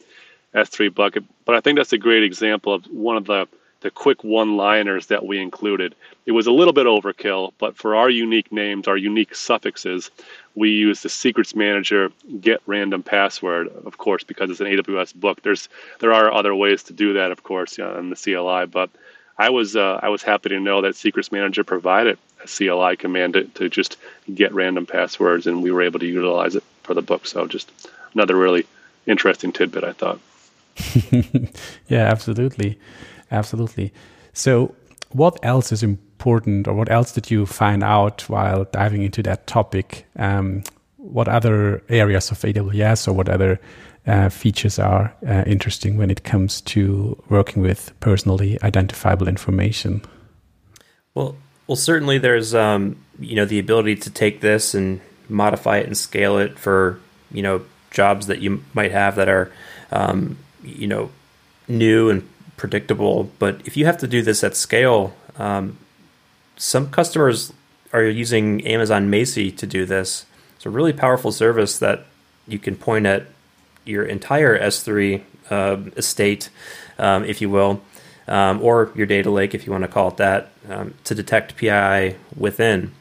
S3 0.56 0.94
bucket. 0.94 1.24
But 1.46 1.56
I 1.56 1.62
think 1.62 1.78
that's 1.78 1.94
a 1.94 1.98
great 1.98 2.24
example 2.24 2.74
of 2.74 2.86
one 2.86 3.18
of 3.18 3.26
the 3.26 3.48
the 3.82 3.92
quick 3.92 4.24
one-liners 4.24 5.08
that 5.08 5.28
we 5.28 5.40
included. 5.40 5.94
It 6.26 6.32
was 6.32 6.48
a 6.48 6.52
little 6.52 6.74
bit 6.74 6.88
overkill, 6.88 7.54
but 7.60 7.78
for 7.78 7.96
our 7.96 8.10
unique 8.10 8.52
names, 8.52 8.88
our 8.88 8.98
unique 8.98 9.36
suffixes, 9.36 10.10
we 10.56 10.72
use 10.72 11.04
the 11.04 11.10
secrets 11.10 11.56
manager 11.56 12.12
get 12.42 12.62
random 12.66 13.04
password, 13.04 13.68
of 13.86 14.00
course, 14.00 14.24
because 14.24 14.50
it's 14.50 14.60
an 14.60 14.66
AWS 14.66 15.14
book. 15.14 15.44
There's 15.44 15.70
there 16.00 16.14
are 16.14 16.34
other 16.34 16.56
ways 16.56 16.82
to 16.84 16.94
do 16.94 17.14
that, 17.14 17.32
of 17.32 17.44
course, 17.44 17.78
in 17.78 18.10
the 18.10 18.16
CLI, 18.16 18.66
but 18.66 18.90
I 19.38 19.50
was 19.50 19.76
uh, 19.76 20.00
I 20.02 20.10
was 20.10 20.24
happy 20.24 20.50
to 20.50 20.60
know 20.60 20.82
that 20.82 20.96
Secrets 20.96 21.32
Manager 21.32 21.64
provided 21.64 22.18
a 22.44 22.48
CLI 22.48 22.96
command 22.96 23.34
to, 23.34 23.44
to, 23.44 23.70
just 23.70 23.98
get 24.34 24.54
random 24.54 24.86
passwords, 24.86 25.46
and 25.46 25.62
we 25.62 25.72
were 25.72 25.82
able 25.82 26.00
to 26.00 26.08
utilize 26.08 26.56
it 26.56 26.64
for 26.84 26.94
the 26.94 27.02
book. 27.02 27.28
So 27.28 27.46
just 27.46 27.72
another 28.14 28.36
really 28.36 28.66
interesting 29.06 29.52
tidbit, 29.52 29.84
I 29.84 29.94
thought. 29.94 30.20
yeah, 31.88 32.06
absolutely, 32.10 32.80
absolutely. 33.32 33.94
So, 34.34 34.76
what 35.12 35.40
else 35.44 35.72
is 35.72 35.84
important, 35.84 36.68
or 36.68 36.74
what 36.74 36.92
else 36.92 37.12
did 37.12 37.32
you 37.32 37.46
find 37.46 37.84
out 37.84 38.28
while 38.30 38.66
diving 38.66 39.04
into 39.04 39.24
that 39.24 39.48
topic? 39.48 40.06
Um, 40.18 40.64
what 40.98 41.28
other 41.28 41.84
areas 41.88 42.32
of 42.32 42.40
AWS 42.40 43.08
or 43.08 43.14
what 43.14 43.30
other 43.30 43.60
uh, 44.08 44.30
features 44.30 44.80
are 44.80 45.14
uh, 45.28 45.44
interesting 45.48 45.98
when 45.98 46.10
it 46.10 46.24
comes 46.24 46.62
to 46.62 47.22
working 47.30 47.62
with 47.62 47.98
personally 48.00 48.58
identifiable 48.64 49.28
information? 49.28 50.02
Well, 51.14 51.36
well, 51.68 51.76
certainly 51.76 52.18
there's 52.18 52.54
um, 52.54 52.98
you 53.20 53.36
know 53.36 53.46
the 53.46 53.60
ability 53.60 53.96
to 53.98 54.10
take 54.10 54.42
this 54.42 54.74
and 54.74 55.02
modify 55.30 55.78
it 55.78 55.88
and 55.88 55.98
scale 55.98 56.38
it 56.38 56.60
for 56.60 57.00
you 57.32 57.42
know 57.42 57.66
jobs 57.92 58.28
that 58.28 58.42
you 58.42 58.64
might 58.74 58.92
have 58.92 59.16
that 59.16 59.30
are 59.30 59.52
um, 59.92 60.38
you 60.66 60.88
know 60.88 61.12
new 61.68 62.10
and 62.10 62.28
predictable. 62.58 63.32
But 63.40 63.62
if 63.66 63.78
you 63.78 63.86
have 63.86 63.98
to 64.00 64.08
do 64.08 64.22
this 64.22 64.44
at 64.44 64.56
scale, 64.56 65.16
um, 65.38 65.78
some 66.58 66.90
customers 66.90 67.54
are 67.94 68.04
using 68.04 68.66
Amazon 68.66 69.10
Macie 69.10 69.56
to 69.58 69.68
do 69.68 69.86
this. 69.86 70.26
It's 70.56 70.66
a 70.66 70.70
really 70.70 70.94
powerful 70.94 71.32
service 71.32 71.80
that 71.80 72.06
you 72.48 72.60
can 72.60 72.76
point 72.76 73.06
at 73.06 73.28
your 73.86 74.04
entire 74.04 74.60
S3 74.60 75.22
uh, 75.50 75.78
estate, 75.96 76.50
um, 76.98 77.24
if 77.26 77.42
you 77.42 77.50
will, 77.50 77.82
um, 78.28 78.62
or 78.62 78.92
your 78.96 79.06
data 79.06 79.30
lake, 79.30 79.54
if 79.54 79.66
you 79.66 79.72
want 79.72 79.84
to 79.84 79.88
call 79.88 80.10
it 80.10 80.18
that, 80.18 80.52
um, 80.70 80.94
to 81.04 81.16
detect 81.16 81.56
PII 81.56 82.16
within. 82.36 82.94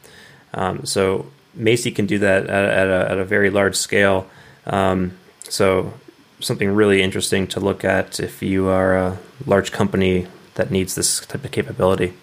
Um, 0.53 0.85
so 0.85 1.27
Macie 1.57 1.95
can 1.95 2.05
do 2.05 2.19
that 2.19 2.43
at, 2.43 2.49
at, 2.49 2.87
a, 2.87 3.11
at 3.11 3.17
a, 3.17 3.25
very 3.25 3.49
large 3.49 3.75
scale. 3.75 4.27
Um, 4.65 5.17
so 5.43 5.93
something 6.39 6.71
really 6.71 7.01
interesting 7.01 7.47
to 7.47 7.59
look 7.59 7.83
at 7.83 8.19
if 8.19 8.41
you 8.41 8.67
are 8.67 8.95
a 8.95 9.17
large 9.45 9.71
company 9.71 10.27
that 10.55 10.71
needs 10.71 10.95
this 10.95 11.25
type 11.25 11.45
of 11.45 11.51
capability. 11.51 12.13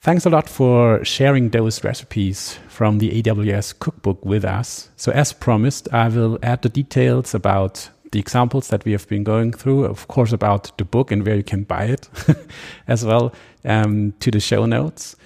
Thanks 0.00 0.24
a 0.24 0.30
lot 0.30 0.48
for 0.48 1.04
sharing 1.04 1.50
those 1.50 1.82
recipes 1.82 2.58
from 2.68 2.98
the 2.98 3.20
AWS 3.20 3.78
cookbook 3.80 4.24
with 4.24 4.44
us. 4.44 4.90
So, 4.96 5.10
as 5.10 5.32
promised, 5.32 5.92
I 5.92 6.08
will 6.08 6.38
add 6.42 6.62
the 6.62 6.68
details 6.68 7.34
about 7.34 7.90
the 8.12 8.20
examples 8.20 8.68
that 8.68 8.84
we 8.84 8.92
have 8.92 9.08
been 9.08 9.24
going 9.24 9.52
through, 9.52 9.84
of 9.84 10.06
course, 10.06 10.32
about 10.32 10.76
the 10.78 10.84
book 10.84 11.10
and 11.10 11.26
where 11.26 11.36
you 11.36 11.42
can 11.42 11.64
buy 11.64 11.84
it 11.84 12.08
as 12.88 13.04
well 13.04 13.34
um, 13.64 14.14
to 14.20 14.30
the 14.30 14.40
show 14.40 14.66
notes. 14.66 15.16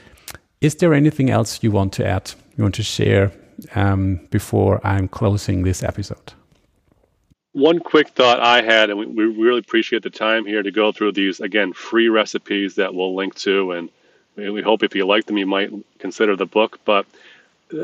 Is 0.62 0.76
there 0.76 0.94
anything 0.94 1.28
else 1.28 1.62
you 1.62 1.70
want 1.70 1.92
to 1.94 2.06
add, 2.06 2.32
you 2.56 2.64
want 2.64 2.74
to 2.76 2.82
share 2.82 3.30
um, 3.74 4.26
before 4.30 4.80
I'm 4.86 5.06
closing 5.06 5.64
this 5.64 5.82
episode? 5.82 6.32
One 7.52 7.80
quick 7.80 8.08
thought 8.10 8.40
I 8.40 8.62
had, 8.62 8.90
and 8.90 8.98
we, 8.98 9.06
we 9.06 9.24
really 9.24 9.58
appreciate 9.58 10.02
the 10.02 10.10
time 10.10 10.46
here 10.46 10.62
to 10.62 10.70
go 10.70 10.90
through 10.90 11.12
these, 11.12 11.40
again, 11.40 11.72
free 11.72 12.08
recipes 12.08 12.76
that 12.76 12.94
we'll 12.94 13.14
link 13.14 13.34
to 13.36 13.72
and 13.72 13.90
we 14.36 14.62
hope 14.62 14.82
if 14.82 14.94
you 14.94 15.04
like 15.06 15.26
them, 15.26 15.36
you 15.36 15.46
might 15.46 15.70
consider 15.98 16.36
the 16.36 16.46
book. 16.46 16.80
But 16.84 17.06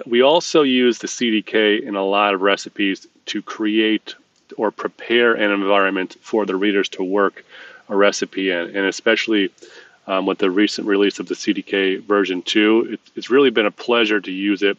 we 0.07 0.23
also 0.23 0.63
use 0.63 0.99
the 0.99 1.07
CDK 1.07 1.83
in 1.83 1.95
a 1.95 2.05
lot 2.05 2.35
of 2.35 2.43
recipes 2.43 3.07
to 3.27 3.43
create 3.43 4.15
or 4.57 4.71
prepare 4.71 5.35
an 5.35 5.51
environment 5.51 6.17
for 6.23 6.47
the 6.47 6.57
readers 6.57 6.89
to 6.91 7.05
work 7.05 7.45
a 7.89 7.97
recipe 7.97 8.51
in. 8.51 8.77
And 8.77 8.87
especially 8.87 9.51
um, 10.07 10.25
with 10.27 10.39
the 10.39 10.51
recent 10.51 10.87
release 10.87 11.19
of 11.19 11.29
the 11.29 11.35
CDK 11.35 12.03
version 12.03 12.43
2, 12.43 12.93
it, 12.93 13.01
it's 13.15 13.31
really 13.31 13.51
been 13.51 13.67
a 13.67 13.71
pleasure 13.71 14.21
to 14.21 14.33
use 14.33 14.63
it 14.63 14.79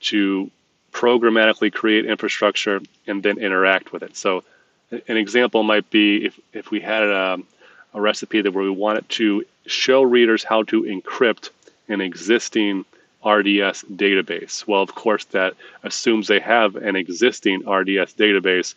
to 0.00 0.50
programmatically 0.94 1.70
create 1.72 2.06
infrastructure 2.06 2.80
and 3.06 3.22
then 3.22 3.38
interact 3.38 3.92
with 3.92 4.02
it. 4.02 4.16
So, 4.16 4.44
an 5.08 5.16
example 5.16 5.62
might 5.64 5.90
be 5.90 6.26
if, 6.26 6.40
if 6.52 6.70
we 6.70 6.80
had 6.80 7.02
a, 7.02 7.38
a 7.92 8.00
recipe 8.00 8.40
that 8.40 8.52
where 8.52 8.64
we 8.64 8.70
wanted 8.70 9.08
to 9.10 9.44
show 9.66 10.02
readers 10.02 10.44
how 10.44 10.62
to 10.62 10.82
encrypt 10.84 11.50
an 11.88 12.00
existing 12.00 12.84
RDS 13.26 13.84
database. 13.92 14.66
Well, 14.66 14.82
of 14.82 14.94
course, 14.94 15.24
that 15.26 15.54
assumes 15.82 16.28
they 16.28 16.40
have 16.40 16.76
an 16.76 16.94
existing 16.94 17.68
RDS 17.68 18.14
database, 18.14 18.74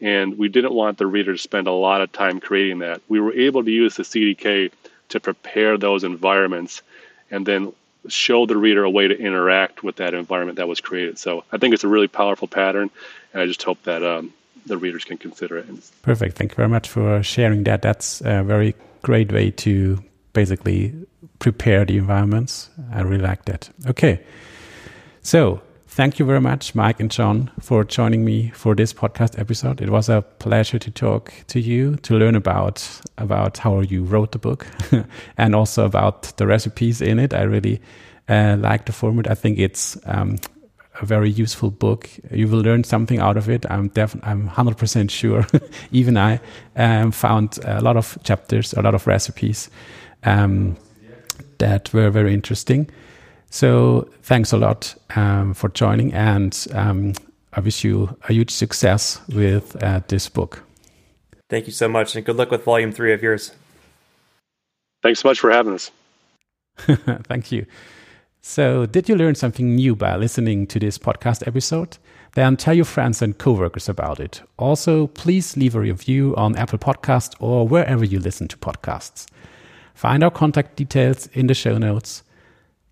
and 0.00 0.38
we 0.38 0.48
didn't 0.48 0.72
want 0.72 0.98
the 0.98 1.06
reader 1.06 1.32
to 1.32 1.38
spend 1.38 1.66
a 1.66 1.72
lot 1.72 2.00
of 2.00 2.12
time 2.12 2.38
creating 2.38 2.78
that. 2.78 3.00
We 3.08 3.18
were 3.18 3.32
able 3.32 3.64
to 3.64 3.70
use 3.70 3.96
the 3.96 4.04
CDK 4.04 4.70
to 5.08 5.20
prepare 5.20 5.76
those 5.78 6.04
environments 6.04 6.82
and 7.30 7.44
then 7.44 7.72
show 8.08 8.46
the 8.46 8.56
reader 8.56 8.84
a 8.84 8.90
way 8.90 9.08
to 9.08 9.18
interact 9.18 9.82
with 9.82 9.96
that 9.96 10.14
environment 10.14 10.56
that 10.56 10.68
was 10.68 10.80
created. 10.80 11.18
So 11.18 11.44
I 11.52 11.58
think 11.58 11.74
it's 11.74 11.84
a 11.84 11.88
really 11.88 12.08
powerful 12.08 12.48
pattern, 12.48 12.90
and 13.32 13.42
I 13.42 13.46
just 13.46 13.62
hope 13.62 13.82
that 13.84 14.02
um, 14.02 14.32
the 14.66 14.76
readers 14.76 15.04
can 15.04 15.18
consider 15.18 15.58
it. 15.58 15.66
Perfect. 16.02 16.36
Thank 16.36 16.52
you 16.52 16.56
very 16.56 16.68
much 16.68 16.88
for 16.88 17.22
sharing 17.22 17.64
that. 17.64 17.82
That's 17.82 18.20
a 18.20 18.42
very 18.42 18.74
great 19.02 19.32
way 19.32 19.50
to 19.52 20.02
basically 20.32 20.94
prepare 21.38 21.84
the 21.84 21.98
environments. 21.98 22.70
I 22.92 23.02
really 23.02 23.22
like 23.22 23.44
that. 23.46 23.70
Okay. 23.86 24.20
So 25.22 25.60
thank 25.96 26.18
you 26.18 26.26
very 26.26 26.42
much, 26.42 26.74
Mike 26.74 27.00
and 27.00 27.10
John, 27.10 27.50
for 27.58 27.82
joining 27.82 28.22
me 28.22 28.50
for 28.50 28.74
this 28.74 28.92
podcast 28.92 29.38
episode. 29.38 29.80
It 29.80 29.88
was 29.88 30.10
a 30.10 30.20
pleasure 30.38 30.78
to 30.78 30.90
talk 30.90 31.32
to 31.46 31.58
you, 31.58 31.96
to 32.02 32.18
learn 32.18 32.36
about 32.36 32.86
about 33.16 33.56
how 33.56 33.80
you 33.80 34.04
wrote 34.04 34.32
the 34.32 34.38
book, 34.38 34.66
and 35.38 35.54
also 35.54 35.86
about 35.86 36.36
the 36.36 36.46
recipes 36.46 37.00
in 37.00 37.18
it. 37.18 37.32
I 37.32 37.42
really 37.42 37.80
uh, 38.28 38.58
like 38.60 38.84
the 38.84 38.92
format. 38.92 39.30
I 39.30 39.34
think 39.34 39.58
it's 39.58 39.96
um, 40.04 40.36
a 41.00 41.06
very 41.06 41.30
useful 41.30 41.70
book. 41.70 42.10
You 42.30 42.46
will 42.46 42.60
learn 42.60 42.84
something 42.84 43.18
out 43.18 43.38
of 43.38 43.48
it. 43.48 43.64
I'm 43.70 43.88
definitely, 43.88 44.30
I'm 44.30 44.50
100% 44.50 45.10
sure. 45.10 45.46
Even 45.92 46.18
I 46.18 46.40
um, 46.76 47.10
found 47.10 47.58
a 47.64 47.80
lot 47.80 47.96
of 47.96 48.18
chapters, 48.22 48.74
a 48.74 48.82
lot 48.82 48.94
of 48.94 49.06
recipes 49.06 49.70
um, 50.24 50.76
that 51.56 51.90
were 51.94 52.10
very 52.10 52.34
interesting. 52.34 52.90
So 53.50 54.08
thanks 54.22 54.52
a 54.52 54.56
lot 54.56 54.94
um, 55.14 55.54
for 55.54 55.68
joining, 55.68 56.12
and 56.12 56.66
um, 56.72 57.14
I 57.52 57.60
wish 57.60 57.84
you 57.84 58.16
a 58.28 58.32
huge 58.32 58.50
success 58.50 59.20
with 59.28 59.82
uh, 59.82 60.00
this 60.08 60.28
book. 60.28 60.62
Thank 61.48 61.66
you 61.66 61.72
so 61.72 61.88
much, 61.88 62.16
and 62.16 62.24
good 62.24 62.36
luck 62.36 62.50
with 62.50 62.64
volume 62.64 62.92
three 62.92 63.12
of 63.12 63.22
yours. 63.22 63.52
Thanks 65.02 65.20
so 65.20 65.28
much 65.28 65.40
for 65.40 65.50
having 65.50 65.74
us. 65.74 65.90
Thank 66.76 67.52
you. 67.52 67.66
So, 68.42 68.86
did 68.86 69.08
you 69.08 69.16
learn 69.16 69.34
something 69.34 69.74
new 69.74 69.96
by 69.96 70.16
listening 70.16 70.66
to 70.68 70.78
this 70.78 70.98
podcast 70.98 71.46
episode? 71.46 71.98
Then 72.34 72.56
tell 72.56 72.74
your 72.74 72.84
friends 72.84 73.22
and 73.22 73.38
coworkers 73.38 73.88
about 73.88 74.20
it. 74.20 74.42
Also, 74.58 75.06
please 75.06 75.56
leave 75.56 75.74
a 75.74 75.80
review 75.80 76.34
on 76.36 76.54
Apple 76.54 76.78
Podcast 76.78 77.34
or 77.40 77.66
wherever 77.66 78.04
you 78.04 78.20
listen 78.20 78.46
to 78.48 78.56
podcasts. 78.58 79.26
Find 79.94 80.22
our 80.22 80.30
contact 80.30 80.76
details 80.76 81.28
in 81.32 81.46
the 81.46 81.54
show 81.54 81.78
notes. 81.78 82.22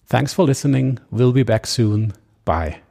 Thanks 0.07 0.33
for 0.33 0.45
listening. 0.45 0.99
We'll 1.11 1.33
be 1.33 1.43
back 1.43 1.67
soon. 1.67 2.13
Bye. 2.45 2.84